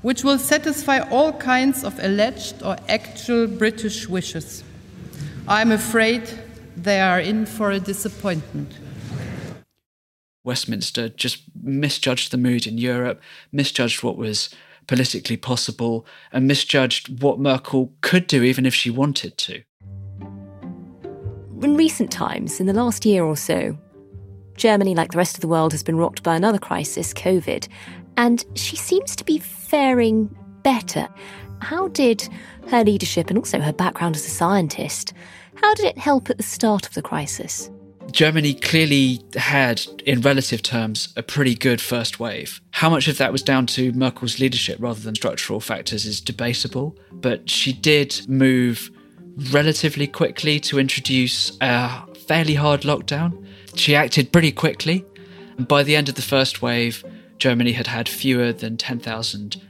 which 0.00 0.24
will 0.24 0.38
satisfy 0.38 1.00
all 1.10 1.34
kinds 1.34 1.84
of 1.84 1.98
alleged 2.02 2.62
or 2.62 2.78
actual 2.88 3.46
British 3.46 4.08
wishes. 4.08 4.64
I'm 5.46 5.70
afraid 5.70 6.22
they 6.74 6.98
are 6.98 7.20
in 7.20 7.44
for 7.44 7.70
a 7.70 7.78
disappointment. 7.78 8.72
Westminster 10.42 11.10
just 11.10 11.42
misjudged 11.62 12.30
the 12.30 12.38
mood 12.38 12.66
in 12.66 12.78
Europe, 12.78 13.20
misjudged 13.52 14.02
what 14.02 14.16
was 14.16 14.48
politically 14.86 15.36
possible, 15.36 16.06
and 16.32 16.48
misjudged 16.48 17.22
what 17.22 17.38
Merkel 17.38 17.92
could 18.00 18.26
do 18.26 18.42
even 18.42 18.64
if 18.64 18.74
she 18.74 18.88
wanted 18.88 19.36
to. 19.36 19.62
In 21.62 21.76
recent 21.76 22.10
times, 22.10 22.58
in 22.58 22.66
the 22.66 22.72
last 22.72 23.06
year 23.06 23.22
or 23.22 23.36
so, 23.36 23.78
Germany, 24.56 24.96
like 24.96 25.12
the 25.12 25.18
rest 25.18 25.36
of 25.36 25.42
the 25.42 25.48
world, 25.48 25.70
has 25.70 25.84
been 25.84 25.96
rocked 25.96 26.24
by 26.24 26.34
another 26.34 26.58
crisis, 26.58 27.14
COVID, 27.14 27.68
and 28.16 28.44
she 28.54 28.74
seems 28.74 29.14
to 29.14 29.24
be 29.24 29.38
faring 29.38 30.34
better. 30.64 31.08
How 31.60 31.86
did 31.88 32.28
her 32.68 32.82
leadership 32.82 33.28
and 33.28 33.38
also 33.38 33.60
her 33.60 33.72
background 33.72 34.16
as 34.16 34.26
a 34.26 34.30
scientist, 34.30 35.12
how 35.54 35.72
did 35.74 35.86
it 35.86 35.98
help 35.98 36.30
at 36.30 36.36
the 36.36 36.42
start 36.42 36.86
of 36.86 36.94
the 36.94 37.02
crisis? 37.02 37.70
Germany 38.10 38.54
clearly 38.54 39.22
had, 39.36 39.82
in 40.04 40.20
relative 40.20 40.62
terms, 40.62 41.14
a 41.16 41.22
pretty 41.22 41.54
good 41.54 41.80
first 41.80 42.18
wave. 42.18 42.60
How 42.72 42.90
much 42.90 43.06
of 43.06 43.18
that 43.18 43.30
was 43.30 43.42
down 43.42 43.66
to 43.68 43.92
Merkel's 43.92 44.40
leadership 44.40 44.78
rather 44.80 45.00
than 45.00 45.14
structural 45.14 45.60
factors 45.60 46.06
is 46.06 46.20
debatable, 46.20 46.98
but 47.12 47.48
she 47.48 47.72
did 47.72 48.20
move 48.28 48.90
relatively 49.52 50.06
quickly 50.06 50.60
to 50.60 50.78
introduce 50.78 51.56
a 51.60 52.06
fairly 52.26 52.54
hard 52.54 52.82
lockdown. 52.82 53.46
She 53.74 53.94
acted 53.94 54.32
pretty 54.32 54.52
quickly, 54.52 55.04
and 55.56 55.66
by 55.66 55.82
the 55.82 55.96
end 55.96 56.08
of 56.08 56.14
the 56.14 56.22
first 56.22 56.62
wave, 56.62 57.04
Germany 57.38 57.72
had 57.72 57.86
had 57.86 58.08
fewer 58.08 58.52
than 58.52 58.76
10,000 58.76 59.60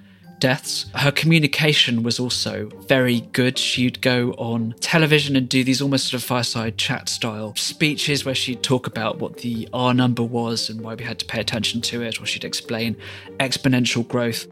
deaths. 0.41 0.87
Her 0.97 1.13
communication 1.13 2.03
was 2.03 2.19
also 2.19 2.69
very 2.89 3.21
good. 3.33 3.57
She'd 3.57 4.01
go 4.01 4.33
on 4.33 4.75
television 4.81 5.37
and 5.37 5.49
do 5.49 5.63
these 5.63 5.81
almost 5.81 6.09
sort 6.09 6.21
of 6.21 6.27
fireside 6.27 6.77
chat 6.77 7.09
style 7.09 7.55
speeches 7.57 8.25
where 8.25 8.35
she'd 8.35 8.63
talk 8.63 8.89
about 8.89 9.21
what 9.21 9.39
the 9.39 9.69
R 9.73 9.95
number 9.95 10.25
was 10.25 10.69
and 10.69 10.81
why 10.81 10.97
we 10.97 11.05
had 11.05 11.21
to 11.21 11.27
pay 11.27 11.41
attention 11.41 11.81
to 11.83 12.03
it, 12.03 12.21
or 12.21 12.27
she'd 12.27 12.45
explain 12.45 12.97
exponential 13.39 14.07
growth. 14.07 14.49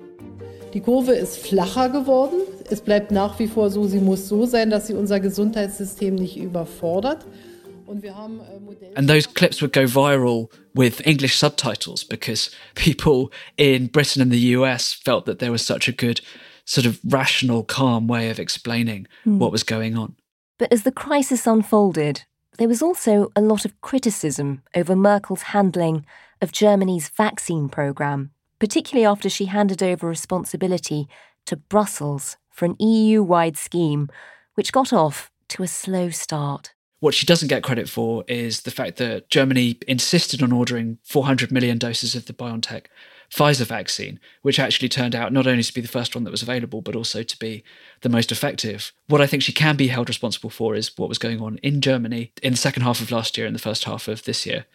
Die 0.72 0.78
Kurve 0.78 1.08
ist 1.08 1.44
flacher 1.44 1.88
geworden. 1.88 2.42
Es 2.70 2.80
bleibt 2.80 3.10
nach 3.10 3.38
wie 3.38 3.48
vor 3.48 3.68
so, 3.70 3.86
sie 3.86 3.98
muss 4.00 4.28
so 4.28 4.46
sein, 4.46 4.70
dass 4.70 4.86
sie 4.86 4.94
unser 4.94 5.18
Gesundheitssystem 5.20 6.14
nicht 6.14 6.36
überfordert. 6.36 7.26
And 8.94 9.08
those 9.08 9.26
clips 9.26 9.60
would 9.60 9.72
go 9.72 9.86
viral 9.86 10.48
with 10.74 11.04
English 11.04 11.36
subtitles 11.36 12.04
because 12.04 12.50
people 12.76 13.32
in 13.56 13.88
Britain 13.88 14.22
and 14.22 14.30
the 14.30 14.54
US 14.56 14.92
felt 14.92 15.26
that 15.26 15.40
there 15.40 15.50
was 15.50 15.66
such 15.66 15.88
a 15.88 15.92
good, 15.92 16.20
sort 16.64 16.86
of 16.86 17.00
rational, 17.04 17.64
calm 17.64 18.06
way 18.06 18.30
of 18.30 18.38
explaining 18.38 19.08
Mm. 19.26 19.38
what 19.38 19.50
was 19.50 19.64
going 19.64 19.96
on. 19.96 20.14
But 20.58 20.72
as 20.72 20.82
the 20.84 20.92
crisis 20.92 21.46
unfolded, 21.48 22.22
there 22.58 22.68
was 22.68 22.82
also 22.82 23.32
a 23.34 23.40
lot 23.40 23.64
of 23.64 23.72
criticism 23.80 24.62
over 24.76 24.94
Merkel's 24.94 25.42
handling 25.52 26.04
of 26.40 26.52
Germany's 26.52 27.08
vaccine 27.08 27.68
programme, 27.68 28.30
particularly 28.60 29.06
after 29.06 29.28
she 29.28 29.46
handed 29.46 29.82
over 29.82 30.06
responsibility 30.06 31.08
to 31.46 31.56
Brussels 31.56 32.36
for 32.60 32.66
an 32.66 32.76
EU 32.78 33.22
wide 33.22 33.56
scheme, 33.56 34.10
which 34.52 34.70
got 34.70 34.92
off 34.92 35.30
to 35.48 35.62
a 35.62 35.66
slow 35.66 36.10
start. 36.10 36.74
What 36.98 37.14
she 37.14 37.24
doesn't 37.24 37.48
get 37.48 37.62
credit 37.62 37.88
for 37.88 38.22
is 38.28 38.62
the 38.62 38.70
fact 38.70 38.98
that 38.98 39.30
Germany 39.30 39.78
insisted 39.88 40.42
on 40.42 40.52
ordering 40.52 40.98
400 41.02 41.50
million 41.50 41.78
doses 41.78 42.14
of 42.14 42.26
the 42.26 42.34
BioNTech 42.34 42.84
Pfizer 43.34 43.64
vaccine, 43.64 44.20
which 44.42 44.58
actually 44.58 44.90
turned 44.90 45.14
out 45.14 45.32
not 45.32 45.46
only 45.46 45.62
to 45.62 45.72
be 45.72 45.80
the 45.80 45.88
first 45.88 46.14
one 46.14 46.24
that 46.24 46.30
was 46.30 46.42
available, 46.42 46.82
but 46.82 46.94
also 46.94 47.22
to 47.22 47.38
be 47.38 47.64
the 48.02 48.10
most 48.10 48.30
effective. 48.30 48.92
What 49.06 49.22
I 49.22 49.26
think 49.26 49.42
she 49.42 49.54
can 49.54 49.76
be 49.76 49.88
held 49.88 50.10
responsible 50.10 50.50
for 50.50 50.74
is 50.74 50.98
what 50.98 51.08
was 51.08 51.16
going 51.16 51.40
on 51.40 51.56
in 51.62 51.80
Germany 51.80 52.32
in 52.42 52.52
the 52.52 52.58
second 52.58 52.82
half 52.82 53.00
of 53.00 53.10
last 53.10 53.38
year 53.38 53.46
and 53.46 53.54
the 53.54 53.60
first 53.60 53.84
half 53.84 54.06
of 54.06 54.24
this 54.24 54.44
year, 54.44 54.66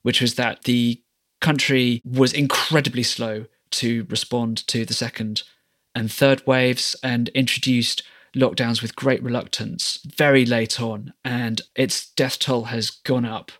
which 0.00 0.22
was 0.22 0.36
that 0.36 0.62
the 0.62 1.02
country 1.42 2.00
was 2.02 2.32
incredibly 2.32 3.02
slow 3.02 3.44
to 3.72 4.06
respond 4.08 4.66
to 4.68 4.86
the 4.86 4.94
second 4.94 5.42
and 5.96 6.12
third 6.12 6.46
waves 6.46 6.94
and 7.02 7.30
introduced 7.30 8.02
lockdowns 8.36 8.82
with 8.82 8.94
great 8.94 9.22
reluctance 9.22 9.98
very 10.04 10.44
late 10.44 10.80
on, 10.80 11.14
and 11.24 11.62
its 11.74 12.10
death 12.10 12.38
toll 12.38 12.64
has 12.64 12.90
gone 12.90 13.24
up 13.24 13.50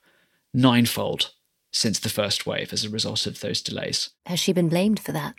ninefold 0.52 1.32
since 1.72 1.98
the 1.98 2.10
first 2.10 2.46
wave 2.46 2.72
as 2.72 2.84
a 2.84 2.90
result 2.90 3.26
of 3.26 3.40
those 3.40 3.62
delays. 3.62 4.10
Has 4.26 4.38
she 4.38 4.52
been 4.52 4.68
blamed 4.68 5.00
for 5.00 5.12
that? 5.12 5.34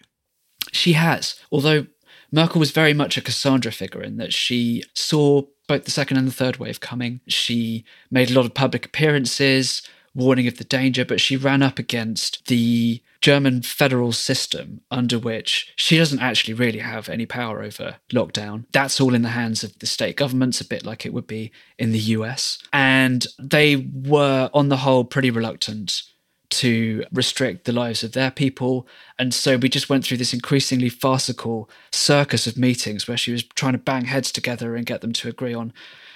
She 0.73 0.93
has, 0.93 1.39
although 1.51 1.85
Merkel 2.31 2.59
was 2.59 2.71
very 2.71 2.93
much 2.93 3.15
a 3.15 3.21
Cassandra 3.21 3.71
figure 3.71 4.01
in 4.01 4.17
that 4.17 4.33
she 4.33 4.83
saw 4.95 5.43
both 5.67 5.85
the 5.85 5.91
second 5.91 6.17
and 6.17 6.27
the 6.27 6.33
third 6.33 6.57
wave 6.57 6.79
coming. 6.79 7.21
She 7.27 7.85
made 8.09 8.31
a 8.31 8.33
lot 8.33 8.45
of 8.45 8.53
public 8.53 8.85
appearances, 8.85 9.81
warning 10.17 10.47
of 10.47 10.57
the 10.57 10.63
danger, 10.63 11.05
but 11.05 11.21
she 11.21 11.37
ran 11.37 11.61
up 11.61 11.77
against 11.79 12.47
the 12.47 13.01
German 13.21 13.61
federal 13.61 14.11
system 14.11 14.81
under 14.91 15.17
which 15.19 15.71
she 15.75 15.97
doesn't 15.97 16.21
actually 16.21 16.53
really 16.53 16.79
have 16.79 17.07
any 17.07 17.25
power 17.25 17.61
over 17.61 17.97
lockdown. 18.11 18.65
That's 18.71 18.99
all 18.99 19.13
in 19.13 19.21
the 19.21 19.29
hands 19.29 19.63
of 19.63 19.77
the 19.79 19.85
state 19.85 20.17
governments, 20.17 20.59
a 20.59 20.65
bit 20.65 20.85
like 20.85 21.05
it 21.05 21.13
would 21.13 21.27
be 21.27 21.51
in 21.77 21.91
the 21.91 21.99
US. 21.99 22.59
And 22.73 23.25
they 23.39 23.75
were, 23.75 24.49
on 24.53 24.69
the 24.69 24.77
whole, 24.77 25.03
pretty 25.03 25.29
reluctant 25.29 26.01
to 26.49 27.03
restrict 27.11 27.65
the 27.65 27.71
lives 27.71 28.03
of 28.03 28.13
their 28.13 28.31
people. 28.31 28.87
And 29.19 29.33
so 29.33 29.57
we 29.57 29.69
just 29.69 29.89
went 29.89 30.05
through 30.05 30.17
this 30.17 30.33
increasingly 30.33 30.89
farcical 30.89 31.69
circus 31.91 32.47
of 32.47 32.57
meetings 32.57 33.07
where 33.07 33.17
she 33.17 33.31
was 33.31 33.43
trying 33.43 33.73
to 33.73 33.79
bang 33.79 34.05
heads 34.05 34.31
together 34.31 34.75
and 34.75 34.85
get 34.85 35.01
them 35.01 35.13
to 35.13 35.29
agree 35.29 35.53
on 35.53 35.73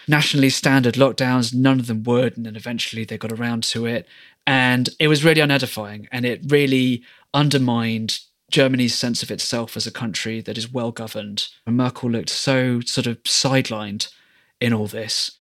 nationally 0.07 0.49
standard 0.49 0.95
lockdowns. 0.95 1.53
None 1.53 1.79
of 1.79 1.87
them 1.87 2.03
would. 2.03 2.37
And 2.37 2.45
then 2.45 2.55
eventually 2.55 3.05
they 3.05 3.17
got 3.17 3.31
around 3.31 3.63
to 3.65 3.85
it. 3.85 4.07
And 4.47 4.89
it 4.99 5.07
was 5.07 5.23
really 5.23 5.41
unedifying 5.41 6.07
and 6.11 6.25
it 6.25 6.41
really 6.47 7.03
undermined 7.33 8.19
Germany's 8.51 8.95
sense 8.95 9.23
of 9.23 9.31
itself 9.31 9.77
as 9.77 9.87
a 9.87 9.91
country 9.91 10.41
that 10.41 10.57
is 10.57 10.71
well 10.71 10.91
governed. 10.91 11.47
And 11.65 11.77
Merkel 11.77 12.09
looked 12.09 12.29
so 12.29 12.81
sort 12.81 13.07
of 13.07 13.21
sidelined 13.23 14.11
in 14.59 14.73
all 14.73 14.87
this. 14.87 15.39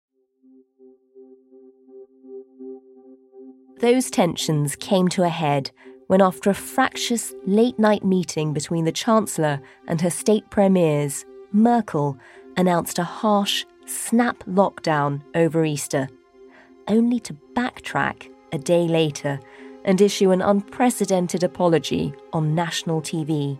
Those 3.80 4.10
tensions 4.10 4.74
came 4.74 5.08
to 5.08 5.22
a 5.22 5.28
head 5.28 5.70
when, 6.08 6.20
after 6.20 6.50
a 6.50 6.54
fractious 6.54 7.32
late 7.46 7.78
night 7.78 8.04
meeting 8.04 8.52
between 8.52 8.84
the 8.84 8.92
Chancellor 8.92 9.60
and 9.86 10.00
her 10.00 10.10
state 10.10 10.50
premiers, 10.50 11.24
Merkel 11.52 12.18
announced 12.56 12.98
a 12.98 13.04
harsh, 13.04 13.64
snap 13.88 14.44
lockdown 14.44 15.22
over 15.34 15.64
Easter, 15.64 16.08
only 16.86 17.18
to 17.20 17.36
backtrack 17.54 18.30
a 18.52 18.58
day 18.58 18.86
later 18.86 19.40
and 19.84 20.00
issue 20.00 20.30
an 20.30 20.42
unprecedented 20.42 21.42
apology 21.42 22.12
on 22.32 22.54
national 22.54 23.00
TV. 23.00 23.58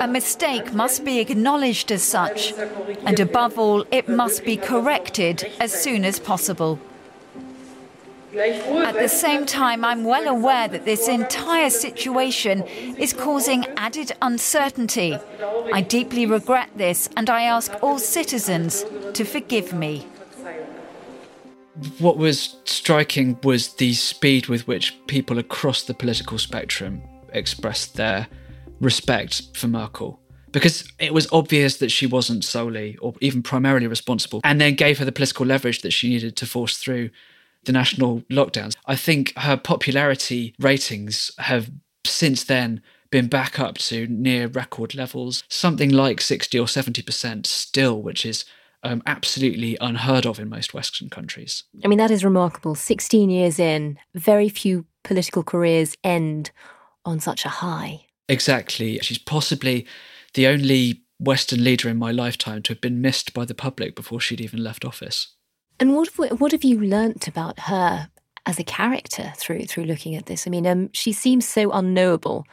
A 0.00 0.08
mistake 0.08 0.72
must 0.72 1.04
be 1.04 1.18
acknowledged 1.18 1.90
as 1.90 2.02
such, 2.02 2.54
and 3.04 3.18
above 3.20 3.58
all, 3.58 3.84
it 3.90 4.08
must 4.08 4.44
be 4.44 4.56
corrected 4.56 5.50
as 5.60 5.72
soon 5.72 6.04
as 6.04 6.18
possible. 6.20 6.78
At 8.34 8.94
the 8.94 9.08
same 9.08 9.44
time, 9.44 9.84
I'm 9.84 10.04
well 10.04 10.26
aware 10.26 10.66
that 10.66 10.86
this 10.86 11.06
entire 11.06 11.68
situation 11.68 12.62
is 12.62 13.12
causing 13.12 13.66
added 13.76 14.12
uncertainty. 14.22 15.18
I 15.72 15.82
deeply 15.82 16.24
regret 16.24 16.70
this, 16.74 17.10
and 17.16 17.28
I 17.28 17.42
ask 17.42 17.72
all 17.82 17.98
citizens 17.98 18.86
to 19.12 19.24
forgive 19.24 19.74
me. 19.74 20.06
What 21.98 22.16
was 22.16 22.56
striking 22.64 23.38
was 23.42 23.74
the 23.74 23.92
speed 23.92 24.46
with 24.46 24.66
which 24.66 24.96
people 25.06 25.38
across 25.38 25.82
the 25.82 25.94
political 25.94 26.38
spectrum 26.38 27.02
expressed 27.32 27.96
their 27.96 28.28
respect 28.80 29.42
for 29.54 29.68
Merkel. 29.68 30.20
Because 30.52 30.90
it 30.98 31.14
was 31.14 31.30
obvious 31.32 31.78
that 31.78 31.90
she 31.90 32.06
wasn't 32.06 32.44
solely 32.44 32.96
or 32.98 33.14
even 33.20 33.42
primarily 33.42 33.86
responsible, 33.86 34.40
and 34.44 34.60
then 34.60 34.74
gave 34.74 34.98
her 34.98 35.04
the 35.04 35.12
political 35.12 35.44
leverage 35.44 35.82
that 35.82 35.92
she 35.92 36.08
needed 36.08 36.36
to 36.36 36.46
force 36.46 36.78
through 36.78 37.10
the 37.64 37.72
national 37.72 38.20
lockdowns. 38.30 38.74
I 38.86 38.96
think 38.96 39.32
her 39.36 39.56
popularity 39.56 40.54
ratings 40.58 41.30
have 41.38 41.70
since 42.04 42.44
then 42.44 42.82
been 43.10 43.28
back 43.28 43.60
up 43.60 43.78
to 43.78 44.06
near 44.08 44.48
record 44.48 44.94
levels, 44.94 45.44
something 45.48 45.90
like 45.90 46.20
60 46.20 46.58
or 46.58 46.66
70% 46.66 47.46
still, 47.46 48.00
which 48.00 48.24
is 48.24 48.44
um, 48.82 49.02
absolutely 49.06 49.76
unheard 49.80 50.26
of 50.26 50.40
in 50.40 50.48
most 50.48 50.74
Western 50.74 51.08
countries. 51.08 51.64
I 51.84 51.88
mean, 51.88 51.98
that 51.98 52.10
is 52.10 52.24
remarkable. 52.24 52.74
16 52.74 53.30
years 53.30 53.58
in, 53.58 53.98
very 54.14 54.48
few 54.48 54.86
political 55.04 55.42
careers 55.42 55.96
end 56.02 56.50
on 57.04 57.20
such 57.20 57.44
a 57.44 57.48
high. 57.48 58.06
Exactly. 58.28 58.98
She's 59.00 59.18
possibly 59.18 59.86
the 60.34 60.46
only 60.46 61.02
Western 61.20 61.62
leader 61.62 61.88
in 61.88 61.98
my 61.98 62.10
lifetime 62.10 62.62
to 62.62 62.72
have 62.72 62.80
been 62.80 63.00
missed 63.00 63.32
by 63.32 63.44
the 63.44 63.54
public 63.54 63.94
before 63.94 64.20
she'd 64.20 64.40
even 64.40 64.64
left 64.64 64.84
office. 64.84 65.34
And 65.80 65.96
what 65.96 66.08
what 66.38 66.52
have 66.52 66.64
you 66.64 66.80
learnt 66.80 67.26
about 67.28 67.58
her 67.60 68.08
as 68.46 68.58
a 68.58 68.64
character 68.64 69.32
through 69.36 69.64
through 69.66 69.84
looking 69.84 70.14
at 70.14 70.26
this? 70.26 70.46
I 70.46 70.50
mean, 70.50 70.66
um, 70.66 70.90
she 70.92 71.12
seems 71.12 71.46
so 71.46 71.70
unknowable. 71.72 72.46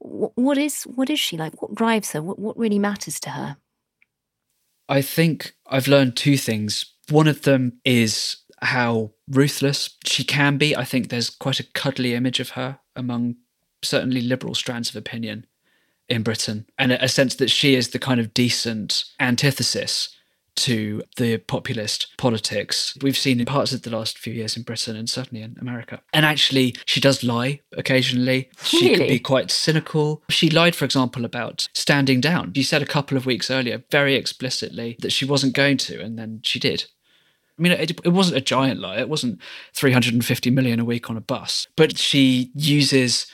what 0.00 0.58
is 0.58 0.84
what 0.84 1.10
is 1.10 1.20
she 1.20 1.36
like? 1.36 1.60
What 1.62 1.74
drives 1.74 2.12
her? 2.12 2.22
What 2.22 2.38
what 2.38 2.56
really 2.58 2.78
matters 2.78 3.18
to 3.20 3.30
her? 3.30 3.56
I 4.88 5.02
think 5.02 5.54
I've 5.66 5.88
learned 5.88 6.16
two 6.16 6.36
things. 6.36 6.94
One 7.10 7.28
of 7.28 7.42
them 7.42 7.80
is 7.84 8.38
how 8.62 9.12
ruthless 9.28 9.90
she 10.04 10.24
can 10.24 10.56
be. 10.56 10.74
I 10.74 10.84
think 10.84 11.08
there's 11.08 11.30
quite 11.30 11.60
a 11.60 11.70
cuddly 11.74 12.14
image 12.14 12.40
of 12.40 12.50
her 12.50 12.78
among 12.96 13.36
certainly 13.82 14.20
liberal 14.20 14.54
strands 14.54 14.90
of 14.90 14.96
opinion 14.96 15.46
in 16.08 16.22
Britain, 16.22 16.66
and 16.78 16.92
a 16.92 17.08
sense 17.08 17.34
that 17.34 17.50
she 17.50 17.74
is 17.74 17.90
the 17.90 17.98
kind 17.98 18.18
of 18.18 18.32
decent 18.32 19.04
antithesis 19.20 20.16
to 20.58 21.02
the 21.16 21.38
populist 21.38 22.08
politics 22.18 22.96
we've 23.00 23.16
seen 23.16 23.40
in 23.40 23.46
parts 23.46 23.72
of 23.72 23.82
the 23.82 23.90
last 23.90 24.18
few 24.18 24.32
years 24.32 24.56
in 24.56 24.62
Britain 24.62 24.96
and 24.96 25.08
certainly 25.08 25.42
in 25.42 25.56
America. 25.60 26.00
And 26.12 26.26
actually, 26.26 26.74
she 26.84 27.00
does 27.00 27.22
lie 27.22 27.60
occasionally. 27.76 28.50
She 28.62 28.86
really? 28.86 28.98
can 28.98 29.06
be 29.08 29.18
quite 29.18 29.50
cynical. 29.50 30.22
She 30.28 30.50
lied, 30.50 30.74
for 30.74 30.84
example, 30.84 31.24
about 31.24 31.68
standing 31.74 32.20
down. 32.20 32.52
She 32.54 32.62
said 32.62 32.82
a 32.82 32.86
couple 32.86 33.16
of 33.16 33.26
weeks 33.26 33.50
earlier, 33.50 33.84
very 33.90 34.14
explicitly, 34.14 34.96
that 35.00 35.12
she 35.12 35.24
wasn't 35.24 35.54
going 35.54 35.76
to, 35.78 36.00
and 36.00 36.18
then 36.18 36.40
she 36.42 36.58
did. 36.58 36.86
I 37.58 37.62
mean, 37.62 37.72
it, 37.72 37.90
it 38.04 38.12
wasn't 38.12 38.36
a 38.38 38.42
giant 38.42 38.80
lie. 38.80 38.98
It 38.98 39.08
wasn't 39.08 39.40
350 39.74 40.50
million 40.50 40.78
a 40.78 40.84
week 40.84 41.10
on 41.10 41.16
a 41.16 41.20
bus, 41.20 41.66
but 41.76 41.98
she 41.98 42.50
uses 42.54 43.26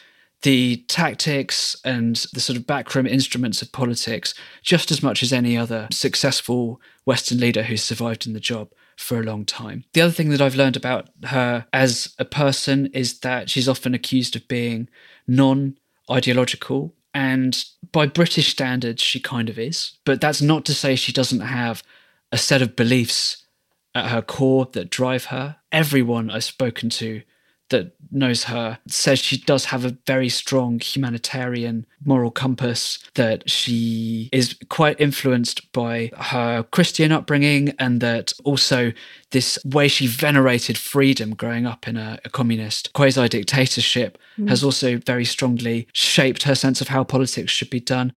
the 0.45 0.77
tactics 0.89 1.75
and 1.85 2.17
the 2.35 2.41
sort 2.41 2.59
of 2.59 2.67
backroom 2.67 3.07
instruments 3.07 3.63
of 3.63 3.73
politics 3.73 4.35
just 4.63 4.91
as 4.91 5.03
much 5.03 5.23
as 5.23 5.33
any 5.33 5.57
other 5.57 5.89
successful 5.91 6.81
Western 7.07 7.39
leader 7.39 7.63
who's 7.63 7.83
survived 7.83 8.27
in 8.27 8.35
the 8.35 8.41
job 8.41 8.71
for 8.97 9.19
a 9.19 9.23
long 9.23 9.47
time. 9.47 9.85
The 9.95 10.03
other 10.03 10.13
thing 10.13 10.29
that 10.29 10.43
I've 10.43 10.55
learned 10.55 10.77
about 10.77 11.09
her 11.25 11.67
as 11.73 12.15
a 12.19 12.27
person 12.27 12.87
is 12.89 13.21
that 13.21 13.49
she's 13.49 13.69
often 13.69 13.95
accused 13.95 14.37
of 14.37 14.47
being 14.47 14.89
non 15.27 15.79
ideological. 16.11 16.95
And 17.15 17.65
by 17.91 18.07
British 18.07 18.49
standards, 18.49 19.03
she 19.03 19.21
kind 19.21 19.49
of 19.49 19.59
is. 19.59 19.93
But 20.05 20.21
that's 20.21 20.43
not 20.43 20.67
to 20.67 20.75
say 20.75 20.95
she 20.95 21.13
doesn't 21.13 21.41
have 21.41 21.83
a 22.31 22.37
set 22.37 22.61
of 22.61 22.77
beliefs 22.77 23.47
at 23.95 24.11
her 24.11 24.21
core 24.21 24.69
that 24.73 24.91
drive 24.91 25.27
her. 25.27 25.57
Everyone 25.73 26.31
I've 26.31 26.45
spoken 26.45 26.91
to 26.91 27.23
that 27.71 27.95
knows 28.11 28.45
her 28.45 28.79
says 28.87 29.19
she 29.19 29.39
does 29.39 29.67
have 29.67 29.85
a 29.85 29.97
very 30.07 30.29
strong 30.29 30.79
humanitarian 30.79 31.87
moral 32.05 32.31
compass, 32.31 32.99
that 33.15 33.49
she 33.49 34.29
is 34.33 34.57
quite 34.69 35.01
influenced 35.01 35.73
by 35.73 36.11
her 36.17 36.63
Christian 36.65 37.13
upbringing, 37.13 37.75
and 37.79 38.01
that 38.01 38.33
also 38.45 38.93
this 39.31 39.59
way 39.65 39.89
she 39.89 40.07
venerated 40.07 40.79
freedom 40.79 41.35
growing 41.35 41.67
up 41.67 41.89
in 41.89 41.97
a, 41.97 42.19
a 42.25 42.31
communist 42.31 42.93
quasi 42.93 43.29
dictatorship 43.29 44.19
mm. 44.39 44.49
has 44.49 44.63
also 44.63 44.99
very 44.99 45.25
strongly 45.25 45.89
shaped 45.93 46.45
her 46.45 46.55
sense 46.55 46.81
of 46.81 46.89
how 46.89 47.03
politics 47.03 47.53
should 47.53 47.71
be 47.71 47.81
done. 47.81 48.13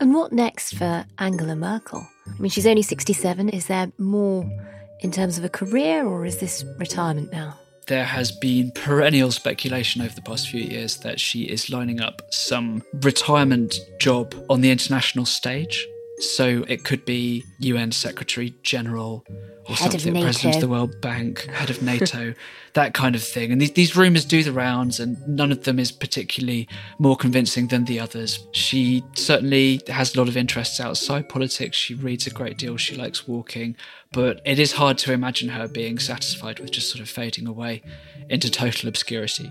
And 0.00 0.14
what 0.14 0.32
next 0.32 0.76
for 0.76 1.06
Angela 1.18 1.54
Merkel? 1.54 2.06
I 2.26 2.40
mean, 2.40 2.50
she's 2.50 2.66
only 2.66 2.82
67. 2.82 3.48
Is 3.50 3.66
there 3.66 3.92
more 3.98 4.44
in 5.02 5.10
terms 5.10 5.36
of 5.36 5.44
a 5.44 5.48
career, 5.48 6.06
or 6.06 6.24
is 6.24 6.38
this 6.38 6.64
retirement 6.78 7.32
now? 7.32 7.58
There 7.88 8.04
has 8.04 8.30
been 8.30 8.70
perennial 8.70 9.32
speculation 9.32 10.02
over 10.02 10.14
the 10.14 10.22
past 10.22 10.48
few 10.48 10.62
years 10.62 10.98
that 10.98 11.18
she 11.18 11.42
is 11.42 11.68
lining 11.68 12.00
up 12.00 12.22
some 12.30 12.82
retirement 13.02 13.74
job 13.98 14.34
on 14.48 14.60
the 14.60 14.70
international 14.70 15.26
stage. 15.26 15.86
So 16.22 16.64
it 16.68 16.84
could 16.84 17.04
be 17.04 17.44
UN 17.58 17.90
Secretary 17.90 18.54
General 18.62 19.24
or 19.68 19.74
head 19.74 19.92
something, 19.92 20.22
President 20.22 20.54
of 20.56 20.60
the 20.60 20.68
World 20.68 21.00
Bank, 21.00 21.46
head 21.46 21.68
of 21.68 21.82
NATO, 21.82 22.34
that 22.74 22.94
kind 22.94 23.14
of 23.14 23.22
thing. 23.22 23.50
And 23.50 23.60
these, 23.60 23.72
these 23.72 23.96
rumours 23.96 24.24
do 24.24 24.42
the 24.42 24.52
rounds, 24.52 25.00
and 25.00 25.16
none 25.26 25.50
of 25.50 25.64
them 25.64 25.78
is 25.78 25.90
particularly 25.90 26.68
more 26.98 27.16
convincing 27.16 27.68
than 27.68 27.84
the 27.84 27.98
others. 27.98 28.46
She 28.52 29.04
certainly 29.16 29.80
has 29.88 30.14
a 30.14 30.18
lot 30.18 30.28
of 30.28 30.36
interests 30.36 30.80
outside 30.80 31.28
politics. 31.28 31.76
She 31.76 31.94
reads 31.94 32.26
a 32.26 32.30
great 32.30 32.56
deal, 32.56 32.76
she 32.76 32.96
likes 32.96 33.26
walking, 33.26 33.76
but 34.12 34.40
it 34.44 34.58
is 34.58 34.72
hard 34.72 34.98
to 34.98 35.12
imagine 35.12 35.48
her 35.50 35.66
being 35.66 35.98
satisfied 35.98 36.60
with 36.60 36.70
just 36.70 36.88
sort 36.88 37.02
of 37.02 37.08
fading 37.08 37.48
away 37.48 37.82
into 38.28 38.50
total 38.50 38.88
obscurity. 38.88 39.50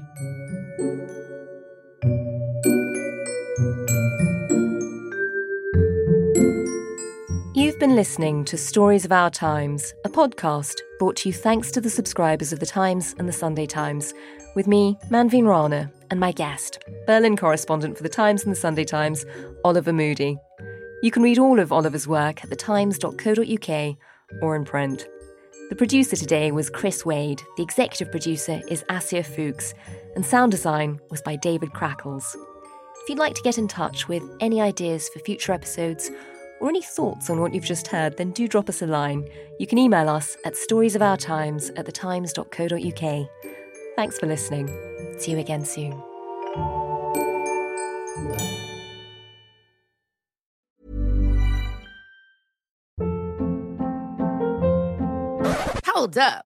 Been 7.81 7.95
listening 7.95 8.45
to 8.45 8.59
Stories 8.59 9.05
of 9.05 9.11
Our 9.11 9.31
Times, 9.31 9.95
a 10.05 10.09
podcast 10.09 10.75
brought 10.99 11.15
to 11.15 11.29
you 11.29 11.33
thanks 11.33 11.71
to 11.71 11.81
the 11.81 11.89
subscribers 11.89 12.53
of 12.53 12.59
The 12.59 12.65
Times 12.67 13.15
and 13.17 13.27
The 13.27 13.33
Sunday 13.33 13.65
Times, 13.65 14.13
with 14.55 14.67
me, 14.67 14.99
Manveen 15.09 15.47
Rana, 15.47 15.91
and 16.11 16.19
my 16.19 16.31
guest, 16.31 16.77
Berlin 17.07 17.35
correspondent 17.35 17.97
for 17.97 18.03
The 18.03 18.07
Times 18.09 18.43
and 18.43 18.51
The 18.51 18.59
Sunday 18.59 18.83
Times, 18.83 19.25
Oliver 19.65 19.91
Moody. 19.91 20.37
You 21.01 21.09
can 21.09 21.23
read 21.23 21.39
all 21.39 21.59
of 21.59 21.71
Oliver's 21.71 22.07
work 22.07 22.43
at 22.43 22.51
thetimes.co.uk 22.51 23.97
or 24.43 24.55
in 24.55 24.63
print. 24.63 25.07
The 25.71 25.75
producer 25.75 26.15
today 26.15 26.51
was 26.51 26.69
Chris 26.69 27.03
Wade, 27.03 27.41
the 27.57 27.63
executive 27.63 28.11
producer 28.11 28.61
is 28.67 28.85
Asia 28.91 29.23
Fuchs, 29.23 29.73
and 30.15 30.23
sound 30.23 30.51
design 30.51 30.99
was 31.09 31.23
by 31.23 31.35
David 31.35 31.73
Crackles. 31.73 32.37
If 33.01 33.09
you'd 33.09 33.17
like 33.17 33.33
to 33.33 33.41
get 33.41 33.57
in 33.57 33.67
touch 33.67 34.07
with 34.07 34.21
any 34.39 34.61
ideas 34.61 35.09
for 35.09 35.17
future 35.17 35.51
episodes, 35.51 36.11
or 36.61 36.69
any 36.69 36.81
thoughts 36.81 37.29
on 37.29 37.41
what 37.41 37.53
you've 37.53 37.65
just 37.65 37.87
heard, 37.87 38.15
then 38.17 38.31
do 38.31 38.47
drop 38.47 38.69
us 38.69 38.81
a 38.81 38.87
line. 38.87 39.27
You 39.59 39.67
can 39.67 39.77
email 39.79 40.07
us 40.07 40.37
at 40.45 40.53
storiesofourtimes 40.53 41.71
at 41.77 41.85
thetimes.co.uk. 41.85 43.29
Thanks 43.95 44.19
for 44.19 44.27
listening. 44.27 44.67
See 45.19 45.31
you 45.31 45.39
again 45.39 45.65
soon. 45.65 45.91
Hold 55.85 56.17
up. 56.17 56.50